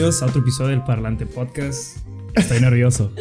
[0.00, 1.98] bienvenidos a otro episodio del Parlante Podcast.
[2.34, 3.12] Estoy nervioso.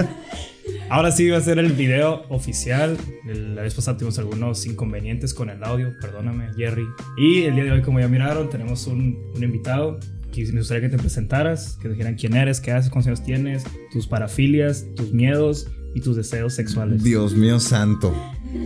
[0.90, 2.98] Ahora sí va a ser el video oficial.
[3.24, 6.84] La vez pasada tuvimos algunos inconvenientes con el audio, perdóname, Jerry.
[7.16, 9.98] Y el día de hoy, como ya miraron, tenemos un, un invitado.
[10.30, 13.64] Que me gustaría que te presentaras, que dijeran quién eres, qué haces, cuántos años tienes,
[13.90, 17.02] tus parafilias, tus miedos y tus deseos sexuales.
[17.02, 18.14] Dios mío santo.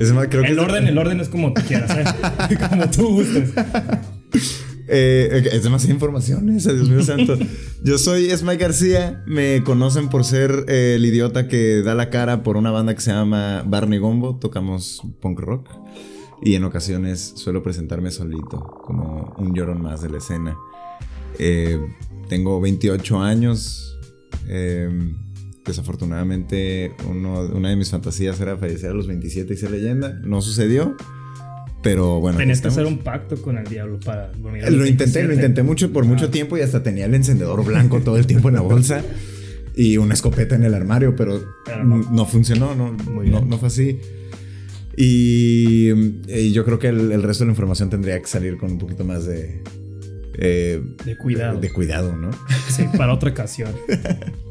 [0.00, 2.58] Es más, creo que el orden, el orden es como tú quieras, ¿eh?
[2.68, 3.52] como tú gustes.
[4.90, 7.36] Eh, es demasiada información esa, Dios mío santo.
[7.84, 9.22] Yo soy Esmay García.
[9.26, 13.02] Me conocen por ser eh, el idiota que da la cara por una banda que
[13.02, 14.38] se llama Barney Gombo.
[14.38, 15.68] Tocamos punk rock.
[16.40, 20.56] Y en ocasiones suelo presentarme solito, como un llorón más de la escena.
[21.38, 21.78] Eh,
[22.28, 23.98] tengo 28 años.
[25.66, 30.18] desafortunadamente, una de mis fantasías era fallecer a los 27 y ser leyenda.
[30.24, 30.96] No sucedió.
[31.82, 32.38] Pero bueno.
[32.38, 34.70] Tenías que hacer un pacto con el diablo para dormir.
[34.70, 38.16] Lo intenté, lo intenté mucho por mucho tiempo y hasta tenía el encendedor blanco todo
[38.16, 39.02] el tiempo en la bolsa
[39.78, 41.40] y una escopeta en el armario, pero,
[41.84, 42.26] no.
[42.26, 44.00] funcionó, no, no, fue así.
[44.96, 49.04] Y, yo creo que el, resto de la información tendría que salir con un poquito
[49.04, 49.62] más de.
[50.34, 51.60] Eh, de cuidado.
[51.60, 52.30] De, cuidado, ¿no?
[52.68, 53.70] Sí, para otra ocasión.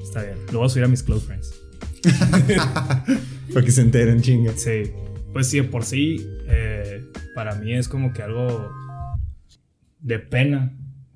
[0.02, 0.38] Está bien.
[0.54, 1.54] Lo voy a subir a mis close friends.
[3.54, 4.54] para que se enteren, chinga.
[4.56, 4.84] Sí.
[5.34, 6.18] Pues sí, por sí.
[6.48, 7.04] Eh,
[7.36, 8.72] para mí es como que algo
[10.00, 10.74] de pena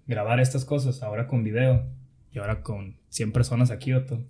[0.07, 1.85] grabar estas cosas ahora con video
[2.31, 4.23] y ahora con 100 personas aquí, Otto.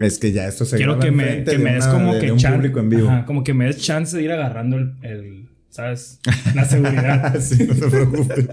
[0.00, 2.90] Es que ya esto se Quiero que me, que me des como que público en
[2.90, 3.10] vivo.
[3.26, 6.20] como que me des chance de ir agarrando el, ¿sabes?
[6.54, 7.36] La seguridad.
[7.40, 8.48] sí, no te preocupes.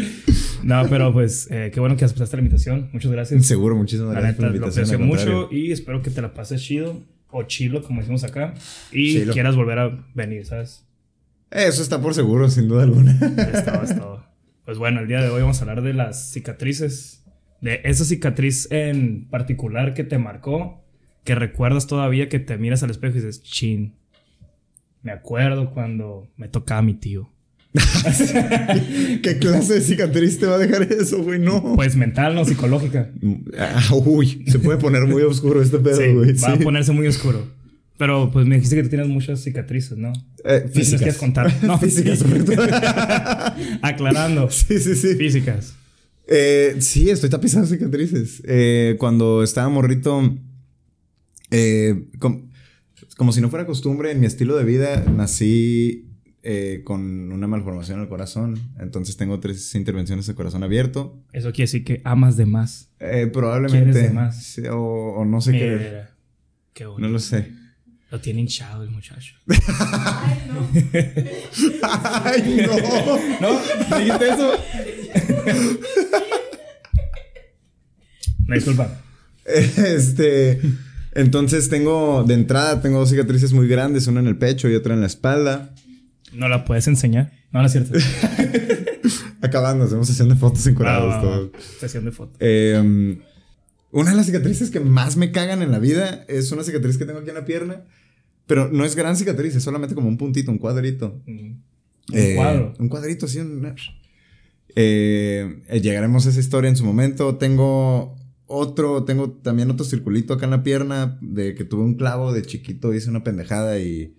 [0.62, 2.90] no, pero pues eh, qué bueno que aceptaste la invitación.
[2.92, 3.46] Muchas gracias.
[3.46, 4.88] Seguro, muchísimas gracias por la invitación.
[4.88, 8.54] Lo aprecio mucho y espero que te la pases chido o chilo, como decimos acá,
[8.92, 10.86] y quieras volver a venir, ¿sabes?
[11.50, 13.12] Eso está por seguro, sin duda alguna.
[13.52, 14.24] Es todo, es todo.
[14.64, 17.24] Pues bueno, el día de hoy vamos a hablar de las cicatrices.
[17.60, 20.84] De esa cicatriz en particular que te marcó,
[21.24, 23.94] que recuerdas todavía que te miras al espejo y dices, chin.
[25.02, 27.31] Me acuerdo cuando me tocaba mi tío.
[29.22, 31.38] ¿Qué clase de cicatriz te va a dejar eso, güey?
[31.38, 31.74] No.
[31.74, 33.10] Pues mental, no psicológica.
[33.58, 36.34] Ah, uy, se puede poner muy oscuro este pedo, güey.
[36.34, 37.46] va a ponerse muy oscuro.
[37.96, 40.12] Pero pues me dijiste que tú tienes muchas cicatrices, ¿no?
[40.44, 41.00] Eh, físicas.
[41.00, 41.52] quieres contar?
[41.62, 42.22] No, físicas.
[43.82, 44.50] Aclarando.
[44.50, 45.14] Sí, sí, sí.
[45.14, 45.74] Físicas.
[46.26, 48.42] Eh, sí, estoy tapizado de cicatrices.
[48.44, 50.36] Eh, cuando estaba morrito,
[51.50, 56.11] eh, como si no fuera costumbre, en mi estilo de vida nací
[56.84, 58.58] con una malformación en el corazón.
[58.78, 61.22] Entonces tengo tres intervenciones de corazón abierto.
[61.32, 62.90] Eso quiere decir que amas de más.
[63.32, 63.92] probablemente.
[63.92, 64.60] ¿Quieres de más?
[64.70, 66.02] o, no sé qué.
[66.74, 67.52] Qué No lo sé.
[68.12, 69.36] Lo tiene hinchado el muchacho.
[69.46, 70.68] Ay, no.
[71.82, 73.40] Ay, no.
[73.40, 73.60] ¿No?
[73.90, 74.52] ¿Me dijiste eso?
[78.46, 79.00] Me disculpa.
[79.46, 80.60] Este.
[81.14, 84.92] Entonces tengo, de entrada, tengo dos cicatrices muy grandes, una en el pecho y otra
[84.92, 85.74] en la espalda.
[86.32, 87.32] ¿No la puedes enseñar?
[87.52, 87.98] No, no es cierto.
[89.42, 91.20] Acabando, hacemos sesión de fotos encorados.
[91.20, 91.52] todo.
[91.78, 92.36] Sesión de fotos.
[92.40, 93.18] Eh,
[93.90, 97.04] una de las cicatrices que más me cagan en la vida es una cicatriz que
[97.04, 97.82] tengo aquí en la pierna
[98.46, 101.22] pero no es gran cicatriz, es solamente como un puntito, un cuadrito.
[101.26, 101.62] Un
[102.12, 102.74] eh, cuadro.
[102.78, 103.40] Un cuadrito, así.
[104.74, 107.36] Eh, llegaremos a esa historia en su momento.
[107.36, 108.16] Tengo
[108.46, 112.42] otro, tengo también otro circulito acá en la pierna de que tuve un clavo de
[112.42, 114.16] chiquito, hice una pendejada y,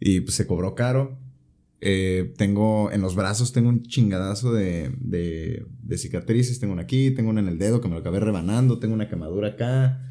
[0.00, 1.18] y pues, se cobró caro.
[1.88, 6.58] Eh, tengo en los brazos, tengo un chingadazo de, de, de, cicatrices.
[6.58, 9.08] Tengo una aquí, tengo una en el dedo que me lo acabé rebanando, tengo una
[9.08, 10.02] quemadura acá.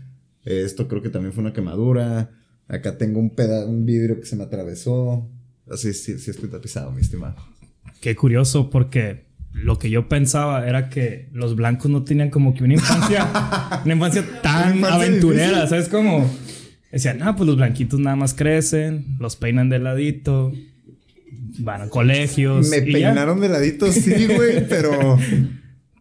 [0.45, 2.31] esto creo que también fue una quemadura.
[2.69, 5.29] Acá tengo un, peda un vidrio que se me atravesó.
[5.69, 7.35] Así, sí, sí estoy tapizado, mi estimado.
[7.99, 12.63] Qué curioso, porque lo que yo pensaba era que los blancos no tenían como que
[12.63, 16.25] una infancia, una infancia tan aventurera, ¿sabes cómo?
[16.89, 20.53] Decían, ah, pues los blanquitos nada más crecen, los peinan de ladito,
[21.59, 22.69] van a colegios.
[22.69, 25.17] Me peinaron de ladito, sí, güey, pero.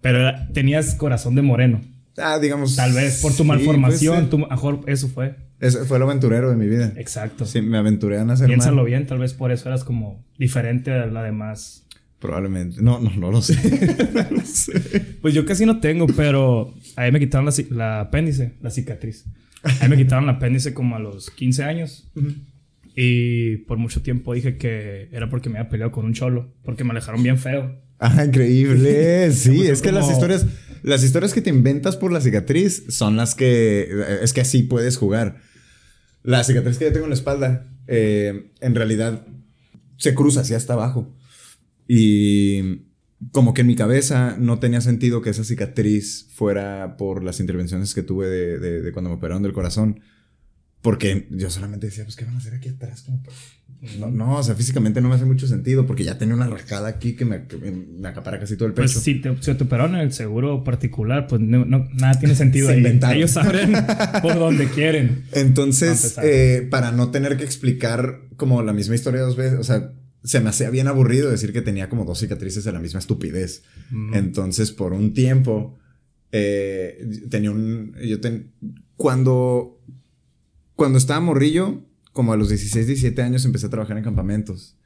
[0.01, 1.81] Pero tenías corazón de moreno.
[2.17, 2.77] Ah, digamos.
[2.77, 5.37] Tal vez por tu malformación, tu, mejor eso fue.
[5.61, 6.93] Eso fue lo aventurero de mi vida.
[6.97, 7.47] Exacto.
[7.47, 11.07] Sí, me aventuré a nacer Piénsalo bien, tal vez por eso eras como diferente a
[11.07, 11.87] la demás.
[12.19, 12.83] Probablemente.
[12.83, 13.55] No, no, no lo sé.
[14.15, 15.01] no lo sé.
[15.21, 19.25] Pues yo casi no tengo, pero a mí me quitaron la, apéndice, la cicatriz.
[19.63, 22.11] A mí me quitaron el apéndice como a los 15 años.
[22.97, 26.85] Y por mucho tiempo dije que era porque me había peleado con un cholo, porque
[26.85, 27.81] me alejaron bien feo.
[27.99, 29.31] Ah, increíble.
[29.33, 30.47] Sí, es que las historias,
[30.83, 33.89] las historias que te inventas por la cicatriz son las que,
[34.23, 35.39] es que así puedes jugar.
[36.23, 39.27] La cicatriz que yo tengo en la espalda, eh, en realidad,
[39.97, 41.15] se cruza hacia hasta abajo.
[41.89, 42.83] Y
[43.33, 47.95] como que en mi cabeza no tenía sentido que esa cicatriz fuera por las intervenciones
[47.95, 50.01] que tuve de, de, de cuando me operaron del corazón.
[50.85, 53.01] Porque yo solamente decía, pues, ¿qué van a hacer aquí atrás?
[53.03, 53.23] Como
[53.99, 56.89] no, no, o sea, físicamente no me hace mucho sentido porque ya tenía una rajada
[56.89, 58.93] aquí que me, que me acapara casi todo el pecho.
[58.93, 62.35] Pues si te, si te operaron en el seguro particular, pues no, no- nada tiene
[62.35, 62.79] sentido Se ahí.
[62.81, 63.17] inventaron.
[63.17, 63.73] Ellos saben
[64.21, 65.25] por dónde quieren.
[65.33, 66.65] Entonces, Para empezar.
[66.65, 69.91] eh, para no tener que explicar como la misma historia dos veces, o sea,
[70.23, 73.63] se me hacía bien aburrido decir que tenía como dos cicatrices de la misma estupidez.
[73.91, 74.15] Mm.
[74.15, 75.79] Entonces, por un tiempo,
[76.33, 77.95] eh, tenía un.
[78.07, 78.53] Yo ten-
[78.97, 79.81] cuando.
[80.77, 81.83] Cuando estaba morrillo,
[82.13, 84.77] como a los 16, 17 años, empecé a trabajar en campamentos,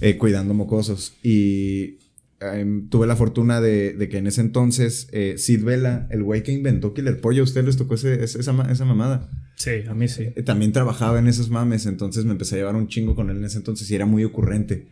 [0.00, 1.14] eh, cuidando mocosos.
[1.22, 1.98] Y
[2.40, 6.42] em, tuve la fortuna de, de que en ese entonces, eh, Sid Vela, el güey
[6.42, 8.38] que inventó Killer Pollo, ¿a usted les tocó ese- esa,
[8.70, 9.28] esa mamada?
[9.56, 10.28] Sí, a mí sí.
[10.36, 13.38] Eh, También trabajaba en esos mames, entonces me empecé a llevar un chingo con él
[13.38, 14.88] en ese entonces y era muy ocurrente.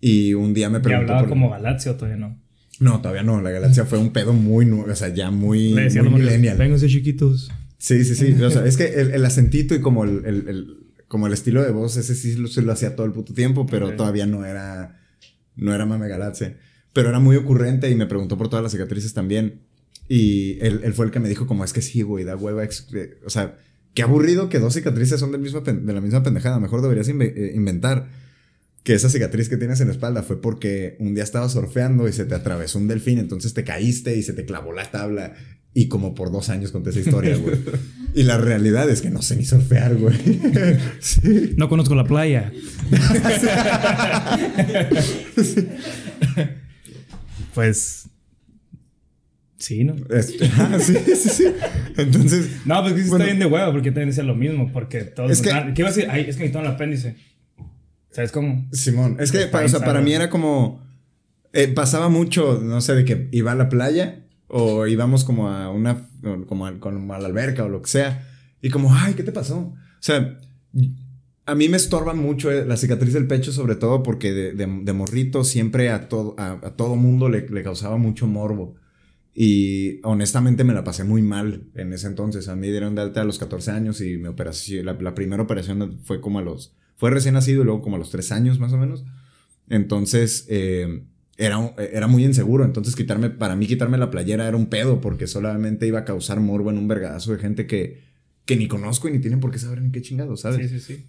[0.00, 1.12] Y un día me ¿Y preguntó.
[1.12, 2.36] hablaba por- como Galaxia todavía no?
[2.80, 3.40] no, todavía no.
[3.40, 4.90] La galaxia fue un pedo muy nuevo.
[4.90, 6.58] O sea, ya muy, muy millennial.
[6.58, 7.48] Vénganse chiquitos.
[7.82, 8.32] Sí, sí, sí.
[8.42, 10.76] O sea, es que el, el acentito y como el, el- el-
[11.08, 13.66] como el estilo de voz, ese sí lo, se lo hacía todo el puto tiempo,
[13.66, 15.00] pero todavía no era.
[15.56, 16.56] No era mame galaxia.
[16.94, 19.60] Pero era muy ocurrente y me preguntó por todas las cicatrices también.
[20.08, 22.64] Y él, él fue el que me dijo, como es que sí, güey, da hueva.
[22.64, 22.70] eh,
[23.26, 23.58] O sea,
[23.94, 26.58] qué aburrido que dos cicatrices son del mismo de la misma pendejada.
[26.60, 28.08] Mejor deberías inve- eh, inventar
[28.84, 32.12] que esa cicatriz que tienes en la espalda fue porque un día estabas surfeando y
[32.12, 35.34] se te atravesó un delfín, entonces te caíste y se te clavó la tabla.
[35.74, 37.56] Y como por dos años conté esa historia, güey.
[38.14, 40.16] y la realidad es que no sé ni surfear, güey.
[41.00, 41.54] sí.
[41.56, 42.52] No conozco la playa.
[47.54, 48.08] pues.
[49.58, 49.94] Sí, ¿no?
[50.10, 51.44] Este, ah, sí, sí, sí.
[51.96, 53.24] Entonces, No, pues que sí Bueno.
[53.24, 55.30] está bien de huevo, porque también decía lo mismo, porque todos.
[55.30, 56.08] Es que- ¿Qué iba a decir?
[56.10, 57.14] Ay, es que me quitaron el apéndice.
[58.10, 58.66] ¿Sabes cómo?
[58.72, 60.82] Simón, es que Está para, o sea, para mí era como.
[61.52, 65.70] eh, pasaba mucho, no sé, de que iba a la playa o íbamos como a
[65.70, 66.08] una.
[66.46, 68.28] como a, como a la alberca o lo que sea.
[68.60, 69.58] Y como, ay, ¿qué te pasó?
[69.58, 70.38] O sea,
[71.46, 74.80] a mí me estorba mucho eh, la cicatriz del pecho, sobre todo porque de, de-
[74.84, 78.76] de morrito siempre a todo, a, a todo mundo le, le causaba mucho morbo.
[79.34, 82.48] Y honestamente me la pasé muy mal en ese entonces.
[82.48, 85.42] A mí dieron de alta a los 14 años y mi operación, la, la primera
[85.42, 88.58] operación fue como a los, fue recién nacido y luego como a los 3 años
[88.60, 89.04] más o menos.
[89.68, 91.04] Entonces, eh,
[91.38, 92.64] era, un- era muy inseguro.
[92.64, 96.40] Entonces, quitarme, para mí quitarme la playera era un pedo porque solamente iba a causar
[96.40, 98.02] morbo en un vergadazo de gente que,
[98.44, 100.70] que ni conozco y ni tienen por qué saber ni qué chingados, ¿sabes?
[100.70, 101.06] Sí, sí, sí.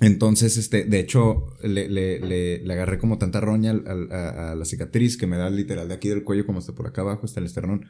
[0.00, 5.16] Entonces, este, de hecho, le, le, le, le agarré como tanta roña a la cicatriz
[5.16, 7.46] que me da literal de aquí del cuello como hasta por acá abajo, hasta el
[7.46, 7.86] esternón.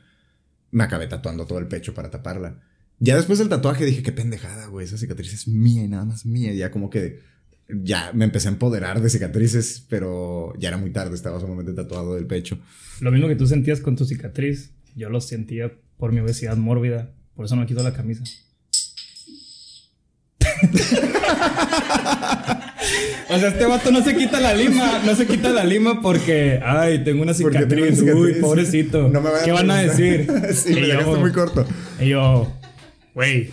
[0.71, 2.61] Me acabé tatuando todo el pecho para taparla.
[2.99, 6.25] Ya después del tatuaje dije, qué pendejada, güey, esa cicatriz es mía y nada más
[6.25, 6.53] mía.
[6.55, 7.21] Ya como que
[7.69, 12.15] ya me empecé a empoderar de cicatrices, pero ya era muy tarde, estaba sumamente tatuado
[12.15, 12.59] del pecho.
[13.01, 17.13] Lo mismo que tú sentías con tu cicatriz, yo lo sentía por mi obesidad mórbida.
[17.35, 18.25] Por eso no me quito la camisa.
[23.31, 26.59] o sea, este vato no se quita la lima, no se quita la lima porque,
[26.65, 29.09] ay, tengo una tengo cicatriz, uy, pobrecito.
[29.09, 30.27] No me ¿Qué van a decir?
[30.55, 31.67] sí, Y me yo- muy corto.
[32.01, 32.51] Y yo,
[33.15, 33.51] güey,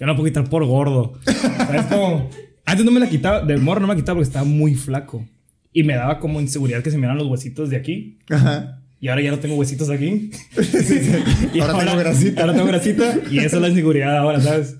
[0.00, 1.20] yo no puedo quitar por gordo.
[1.24, 2.30] ¿Sabes cómo?
[2.64, 5.26] Antes no me la quitaba, de morro no me la quitaba porque estaba muy flaco.
[5.72, 8.18] Y me daba como inseguridad que se me dieran los huesitos de aquí.
[8.30, 8.78] Ajá.
[9.00, 10.30] Y ahora ya no tengo huesitos aquí.
[11.54, 12.40] Y Ahora tengo grasita.
[12.42, 13.14] Ahora tengo grasita.
[13.30, 14.76] Y esa es la inseguridad ahora, ¿sabes?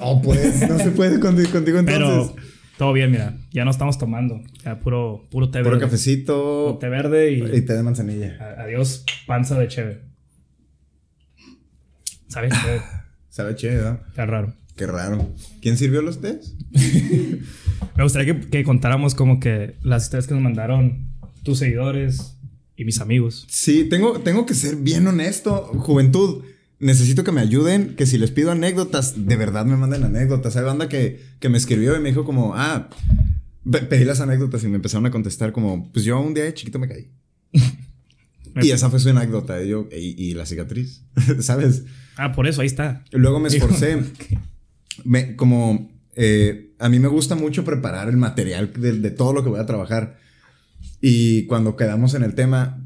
[0.00, 1.98] Oh, pues, no se puede contigo, contigo entonces.
[2.00, 2.34] Pero
[2.78, 3.36] todo bien, mira.
[3.50, 4.40] Ya no estamos tomando.
[4.64, 5.84] Ya puro, puro té Puro verde.
[5.86, 8.36] cafecito Té verde y, y té de manzanilla.
[8.40, 10.02] a- adiós, panza de cheve.
[12.28, 12.52] ¿Sabes?
[12.54, 12.82] Chévere.
[13.28, 14.00] Sabe chido.
[14.10, 14.52] Está raro.
[14.76, 15.32] Qué raro.
[15.62, 16.54] ¿Quién sirvió los tés?
[17.96, 21.08] Me gustaría que, que contáramos como que las historias que nos mandaron
[21.42, 22.36] tus seguidores
[22.76, 23.46] y mis amigos.
[23.48, 25.62] Sí, tengo, tengo que ser bien honesto.
[25.78, 26.44] Juventud,
[26.78, 27.96] necesito que me ayuden.
[27.96, 30.56] Que si les pido anécdotas, de verdad me manden anécdotas.
[30.56, 32.90] Hay banda que, que me escribió y me dijo como, ah,
[33.70, 36.52] pe- pedí las anécdotas y me empezaron a contestar como, pues yo un día de
[36.52, 37.10] chiquito me caí.
[38.62, 39.62] y esa fue su anécdota.
[39.62, 41.02] Y, yo, y, y la cicatriz,
[41.40, 41.84] ¿sabes?
[42.18, 43.04] Ah, por eso, ahí está.
[43.12, 44.02] Luego me esforcé.
[45.06, 49.50] Me- como eh, a mí me gusta mucho preparar el material de, todo lo que
[49.50, 50.18] voy a trabajar.
[51.00, 52.82] Y cuando quedamos en el tema,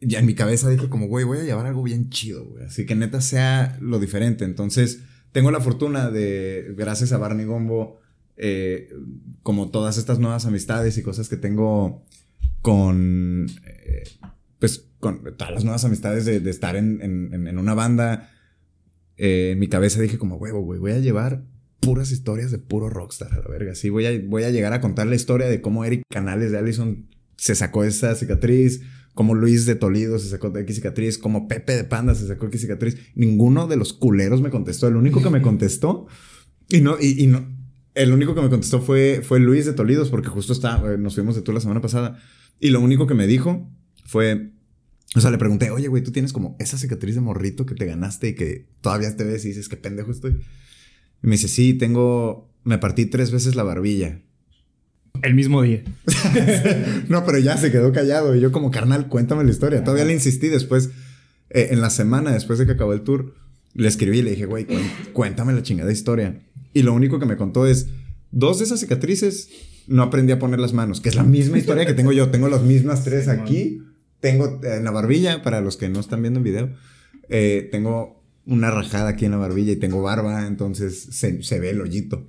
[0.00, 2.64] ya en mi cabeza dije como, güey, voy a llevar algo bien chido, güey.
[2.64, 4.44] Así que neta sea lo diferente.
[4.44, 5.00] Entonces,
[5.32, 8.00] tengo la fortuna de, gracias a Barney Gombo,
[8.36, 8.90] eh,
[9.42, 12.04] como todas estas nuevas amistades y cosas que tengo
[12.62, 14.04] con, eh,
[14.58, 18.30] pues, con todas las nuevas amistades de, estar en- en una banda.
[19.16, 21.44] Eh, en mi cabeza dije como, huevo, güey, voy a llevar
[21.80, 23.74] puras historias de puro rockstar a la verga.
[23.74, 26.58] Sí, voy a, voy a llegar a contar la historia de cómo Eric Canales de
[26.58, 27.06] Allison
[27.36, 28.82] se sacó esa cicatriz,
[29.14, 32.60] como Luis de Toledo se sacó X cicatriz, como Pepe de Panda se sacó X
[32.60, 32.98] cicatriz.
[33.14, 34.88] Ninguno de los culeros me contestó.
[34.88, 36.06] El único que me contestó,
[36.68, 37.46] y no, y, no,
[37.94, 41.14] el único que me contestó fue, fue Luis de Toledo, porque justo está, eh, nos
[41.14, 42.20] fuimos de tú la semana pasada.
[42.60, 43.70] Y lo único que me dijo
[44.04, 44.52] fue,
[45.14, 47.86] o sea, le pregunté, oye, güey, tú tienes como esa cicatriz de morrito que te
[47.86, 50.32] ganaste y que todavía te ves y dices, qué pendejo estoy.
[51.22, 54.20] Y me dice, sí, tengo, me partí tres veces la barbilla.
[55.22, 55.82] El mismo día.
[57.08, 58.34] no, pero ya se quedó callado.
[58.34, 59.82] Y yo como, carnal, cuéntame la historia.
[59.82, 60.90] Todavía le insistí después,
[61.50, 63.34] eh, en la semana después de que acabó el tour,
[63.72, 64.66] le escribí y le dije, güey,
[65.12, 66.42] cuéntame la chingada historia.
[66.74, 67.88] Y lo único que me contó es,
[68.32, 69.48] dos de esas cicatrices
[69.86, 72.30] no aprendí a poner las manos, que es la misma historia que tengo yo.
[72.30, 73.80] Tengo las mismas tres aquí.
[74.26, 76.70] Tengo en la barbilla, para los que no están viendo en video,
[77.28, 81.70] eh, tengo una rajada aquí en la barbilla y tengo barba, entonces se, se ve
[81.70, 82.28] el hoyito.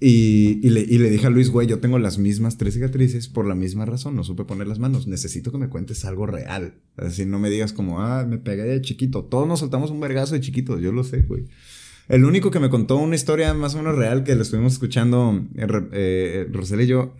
[0.00, 3.28] Y, y, le, y, le, dije a Luis, güey, yo tengo las mismas tres cicatrices
[3.28, 5.06] por la misma razón, no supe poner las manos.
[5.06, 6.74] Necesito que me cuentes algo real.
[6.96, 9.26] Así no me digas como, ah, me pegué de chiquito.
[9.26, 11.44] Todos nos soltamos un vergazo de chiquitos, yo lo sé, güey.
[12.08, 15.40] El único que me contó una historia más o menos real que lo estuvimos escuchando,
[15.54, 17.14] eh, eh, y yo,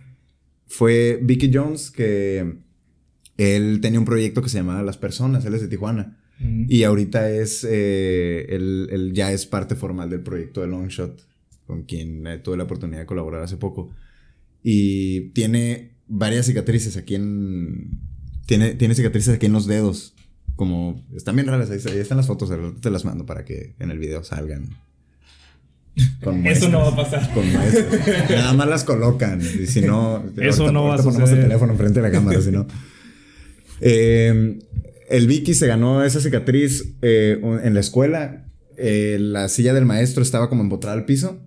[0.67, 2.67] fue Vicky Jones, que
[3.39, 6.17] él tenía un proyecto que se llamaba Las Personas, él es de Tijuana.
[6.69, 11.27] Y ahorita es, eh, él, él, ya es parte formal del proyecto de Longshot
[11.65, 13.91] con quien eh, tuve la oportunidad de colaborar hace poco.
[14.63, 17.99] Y tiene varias cicatrices aquí en...
[18.45, 20.15] Tiene, tiene cicatrices aquí en los dedos.
[20.55, 21.05] Como...
[21.15, 24.23] Están bien raras, ahí, están las fotos, te las mando para que en el video
[24.23, 24.69] salgan.
[26.45, 27.33] Eso no va a pasar.
[27.33, 27.45] Con
[28.29, 29.41] Nada más las colocan.
[29.41, 30.23] Y si no...
[30.37, 31.13] Eso no va a suceder.
[31.13, 32.65] ponemos el teléfono enfrente de la cámara, si no...
[33.81, 34.59] Eh,
[35.09, 38.45] el Vicky se ganó esa cicatriz eh, en la escuela.
[38.77, 41.39] la silla del maestro estaba como empotrada al piso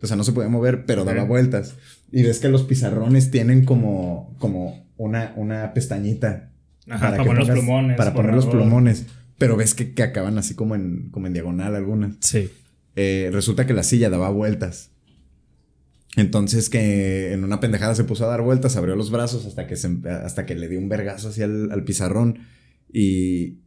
[0.00, 1.74] o sea, no se podía mover, pero daba vueltas.
[2.12, 6.50] Y ves que los pizarrones tienen como, como una, una pestañita.
[6.86, 7.96] para, poner los plumones.
[7.96, 9.06] Para poner los plumones.
[9.38, 12.16] Pero ves que, que, acaban así como en, como en diagonal algunas.
[12.20, 12.50] Sí.
[12.96, 14.90] Eh, resulta que la silla daba vueltas.
[16.18, 19.76] Entonces que en una pendejada se puso a dar vueltas, abrió los brazos hasta que,
[19.76, 22.40] se, hasta que le dio un vergazo hacia el, al pizarrón.
[22.92, 23.58] Y,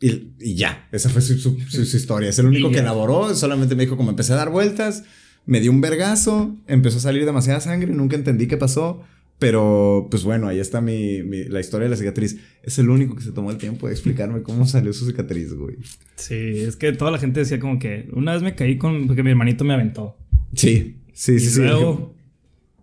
[0.00, 2.30] y, y, ya, esa fue su, su, su, historia.
[2.30, 3.34] Es el único que elaboró.
[3.34, 5.04] Solamente me dijo como empecé a dar vueltas
[5.48, 9.02] me dio un vergazo, empezó a salir demasiada sangre, nunca entendí qué pasó.
[9.38, 12.38] Pero, pues bueno, ahí está mi, la historia de la cicatriz.
[12.62, 15.76] Es el único que se tomó el tiempo de explicarme cómo salió su cicatriz, güey.
[16.16, 19.06] Sí, es que toda la gente decía como que una vez me caí con.
[19.06, 20.18] porque mi hermanito me aventó.
[20.54, 22.14] Sí, sí, sí, luego,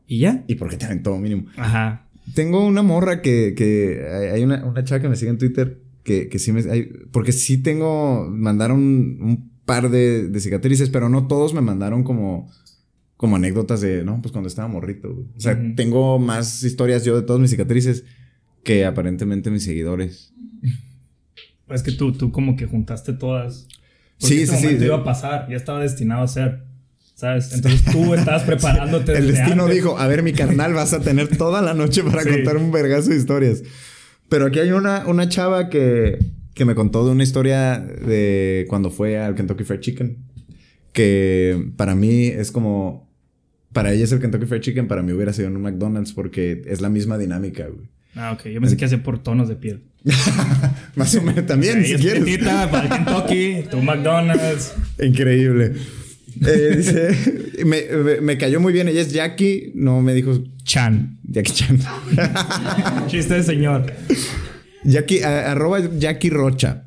[0.07, 0.43] ¿Y ya?
[0.47, 1.47] ¿Y por qué te aventó, mínimo?
[1.57, 2.07] Ajá.
[2.33, 3.53] Tengo una morra que.
[3.55, 6.61] que hay una, una chava que me sigue en Twitter que, que sí me.
[7.11, 8.27] porque sí tengo.
[8.29, 12.51] Mandaron un par de, de, cicatrices, pero no todos me mandaron como,
[13.17, 15.09] como anécdotas de, no, pues cuando estaba morrito.
[15.09, 18.03] O sea, tengo más historias yo de todas mis cicatrices
[18.63, 20.33] que aparentemente mis seguidores.
[21.69, 23.67] Es que tú, tú como que juntaste todas.
[24.17, 24.85] sí, este sí, sí.
[24.85, 26.74] iba a pasar, ya estaba destinado a ser.
[27.15, 27.53] ¿Sabes?
[27.53, 29.17] Entonces tú estabas preparándote.
[29.17, 32.57] El destino dijo, a ver, mi carnal, vas a tener toda la noche para contar
[32.57, 33.63] un vergazo de historias.
[34.27, 36.19] Pero aquí hay una, una chava que,
[36.53, 40.17] que me contó de una historia de cuando fue al Kentucky Fried Chicken.
[40.91, 43.05] Que para mí es como.
[43.71, 46.61] Para ella es el Kentucky Fried Chicken, para mí hubiera sido en un McDonald's porque
[46.65, 47.89] es la misma dinámica, güey.
[48.15, 48.47] Ah, ok.
[48.47, 49.83] Yo pensé que hacía por tonos de piel.
[50.95, 52.23] Más o menos también, si quieres.
[52.71, 54.73] para el Kentucky, tu McDonald's.
[55.01, 55.73] Increíble.
[56.45, 58.87] Eh, dice, me, me, cayó muy bien.
[58.87, 61.19] Ella es Jackie, no me dijo Chan.
[61.23, 61.79] Jackie Chan.
[63.07, 63.93] Chiste de señor.
[64.83, 66.85] Jackie, arroba Jackie Rocha.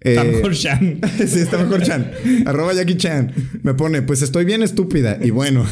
[0.00, 1.00] está eh, mejor Chan.
[1.18, 2.10] sí, está mejor Chan.
[2.46, 3.32] arroba Jackie Chan.
[3.62, 5.18] Me pone, pues estoy bien estúpida.
[5.22, 5.66] Y bueno,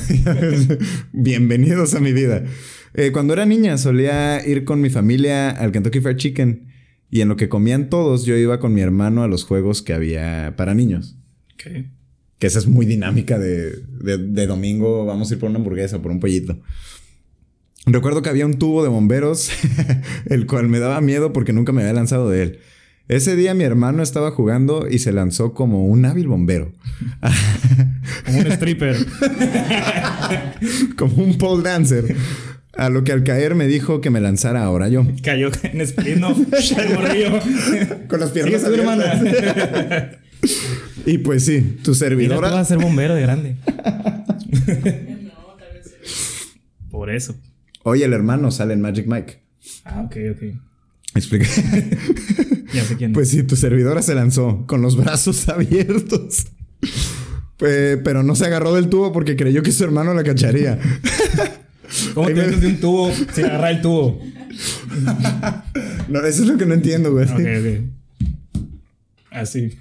[1.12, 2.44] bienvenidos a mi vida.
[2.94, 6.68] Eh, cuando era niña solía ir con mi familia al Kentucky Fried Chicken.
[7.10, 9.92] Y en lo que comían todos, yo iba con mi hermano a los juegos que
[9.92, 11.18] había para niños.
[11.54, 11.90] Okay.
[12.42, 15.06] Que esa es muy dinámica de, de domingo.
[15.06, 16.58] Vamos a ir por una hamburguesa, por un pollito.
[17.86, 19.48] Recuerdo que había un tubo de bomberos,
[20.26, 22.58] el cual me daba miedo porque nunca me había lanzado de él.
[23.06, 26.72] Ese día mi hermano estaba jugando y se lanzó como un hábil bombero.
[28.26, 28.96] como un stripper.
[30.98, 32.16] como un pole dancer.
[32.72, 35.06] A lo que al caer me dijo que me lanzara ahora yo.
[35.22, 36.24] Cayó en sprint,
[38.08, 40.18] Con las piernas hermana.
[41.06, 42.36] Y pues sí, tu servidora.
[42.36, 43.56] Mira, tú vas a ser bombero de grande.
[46.90, 47.34] Por eso.
[47.84, 49.42] Oye, el hermano sale en Magic Mike.
[49.84, 50.42] Ah, ok, ok.
[51.14, 51.46] Explica.
[52.72, 53.12] ya sé quién.
[53.12, 56.46] Pues sí, tu servidora se lanzó con los brazos abiertos.
[57.56, 60.78] Pues, pero no se agarró del tubo porque creyó que su hermano la cacharía.
[62.14, 64.20] ¿Cómo te metes de un tubo sin agarrar el tubo?
[66.08, 67.26] no, eso es lo que no entiendo, güey.
[67.26, 67.92] Ok, ok.
[69.30, 69.78] Así.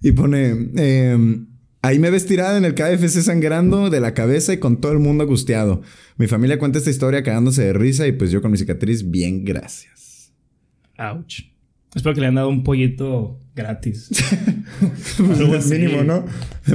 [0.00, 1.46] Y pone, em,
[1.82, 4.98] ahí me ves tirada en el KFC sangrando de la cabeza y con todo el
[4.98, 5.82] mundo angustiado.
[6.16, 9.44] Mi familia cuenta esta historia cagándose de risa y pues yo con mi cicatriz, bien,
[9.44, 10.32] gracias.
[10.98, 11.40] Ouch.
[11.94, 14.10] Espero que le han dado un pollito gratis.
[15.16, 16.24] Pues mínimo, ¿no?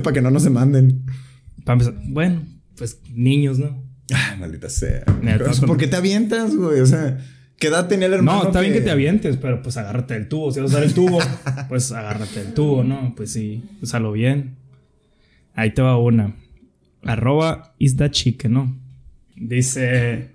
[0.03, 1.05] Para que no nos demanden.
[1.63, 2.43] Para empezar, bueno,
[2.75, 3.83] pues niños, ¿no?
[4.11, 5.05] Ah, maldita sea.
[5.21, 6.81] Mira, Pero, ¿Por qué te avientas, güey?
[6.81, 7.19] O sea,
[7.63, 8.41] ¿qué edad tenía el hermano?
[8.41, 10.51] No, está bien que te avientes, pero pues agárrate el tubo.
[10.51, 11.19] Si vas a usar el tubo,
[11.69, 13.13] pues agárrate el tubo, ¿no?
[13.15, 14.55] Pues sí, úsalo bien.
[15.55, 16.35] Ahí te va una.
[17.03, 18.75] Arroba is that chique, ¿no?
[19.37, 20.31] Dice,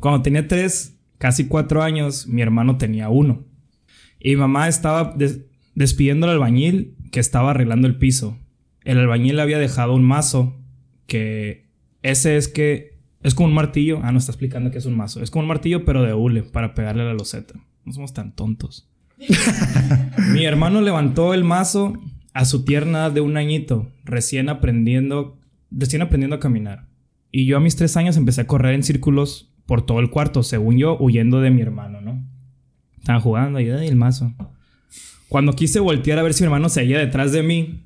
[0.00, 3.44] cuando tenía tres, casi cuatro años, mi hermano tenía uno.
[4.18, 5.40] Y mi mamá estaba des-
[5.76, 8.36] despidiendo al albañil que estaba arreglando el piso.
[8.84, 10.56] El albañil había dejado un mazo
[11.06, 11.66] que
[12.02, 12.97] ese es que
[13.28, 14.00] es como un martillo.
[14.02, 15.22] Ah, no está explicando que es un mazo.
[15.22, 17.54] Es como un martillo, pero de hule para pegarle a la loseta.
[17.84, 18.88] No somos tan tontos.
[20.32, 21.94] Mi hermano levantó el mazo
[22.34, 25.38] a su tierna de un añito, recién aprendiendo,
[25.70, 26.86] recién aprendiendo a caminar.
[27.32, 30.42] Y yo a mis tres años empecé a correr en círculos por todo el cuarto,
[30.42, 32.24] según yo, huyendo de mi hermano, ¿no?
[32.98, 34.32] Estaban jugando y "Ay, el mazo.
[35.28, 37.84] Cuando quise voltear a ver si mi hermano seguía detrás de mí,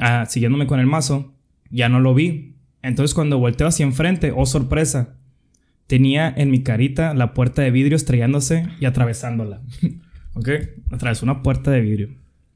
[0.00, 1.32] ah, siguiéndome con el mazo,
[1.70, 2.51] ya no lo vi.
[2.82, 5.16] Entonces cuando volteo hacia enfrente, oh sorpresa,
[5.86, 9.60] tenía en mi carita la puerta de vidrio estrellándose y atravesándola.
[10.34, 10.48] ¿Ok?
[10.90, 12.08] Atravesó una puerta de vidrio.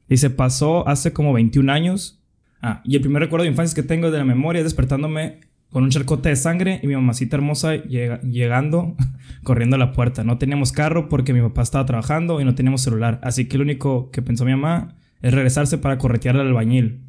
[0.09, 2.21] Y se pasó hace como 21 años.
[2.61, 5.83] Ah, y el primer recuerdo de infancia que tengo de la memoria es despertándome con
[5.83, 8.95] un charcote de sangre y mi mamacita hermosa llega- llegando
[9.43, 10.23] corriendo a la puerta.
[10.23, 13.19] No teníamos carro porque mi papá estaba trabajando y no teníamos celular.
[13.21, 17.01] Así que lo único que pensó mi mamá es regresarse para corretear al albañil.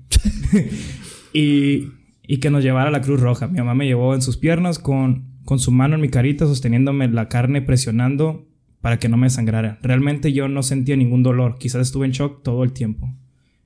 [1.33, 1.89] y,
[2.31, 3.49] y que nos llevara a la Cruz Roja.
[3.49, 7.09] Mi mamá me llevó en sus piernas con, con su mano en mi carita, sosteniéndome
[7.09, 8.47] la carne, presionando
[8.83, 9.79] para que no me sangrara.
[9.81, 11.57] Realmente yo no sentía ningún dolor.
[11.59, 13.11] Quizás estuve en shock todo el tiempo.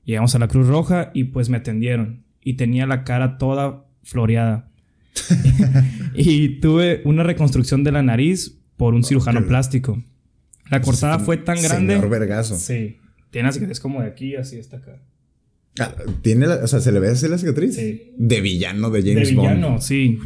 [0.05, 2.22] Llegamos a la Cruz Roja y pues me atendieron.
[2.40, 4.70] Y tenía la cara toda floreada.
[6.14, 10.01] y tuve una reconstrucción de la nariz por un cirujano plástico.
[10.70, 11.96] La cortada fue tan grande.
[11.96, 12.57] Señor vergazo.
[12.57, 12.98] Sí.
[13.33, 15.03] Tiene así que es como de aquí, así hasta acá.
[15.78, 17.74] Ah, Tiene la- o sea, ¿se le ve así la cicatriz?
[17.76, 18.12] Sí.
[18.18, 19.80] De villano de James de villano, Bond.
[19.80, 20.18] sí.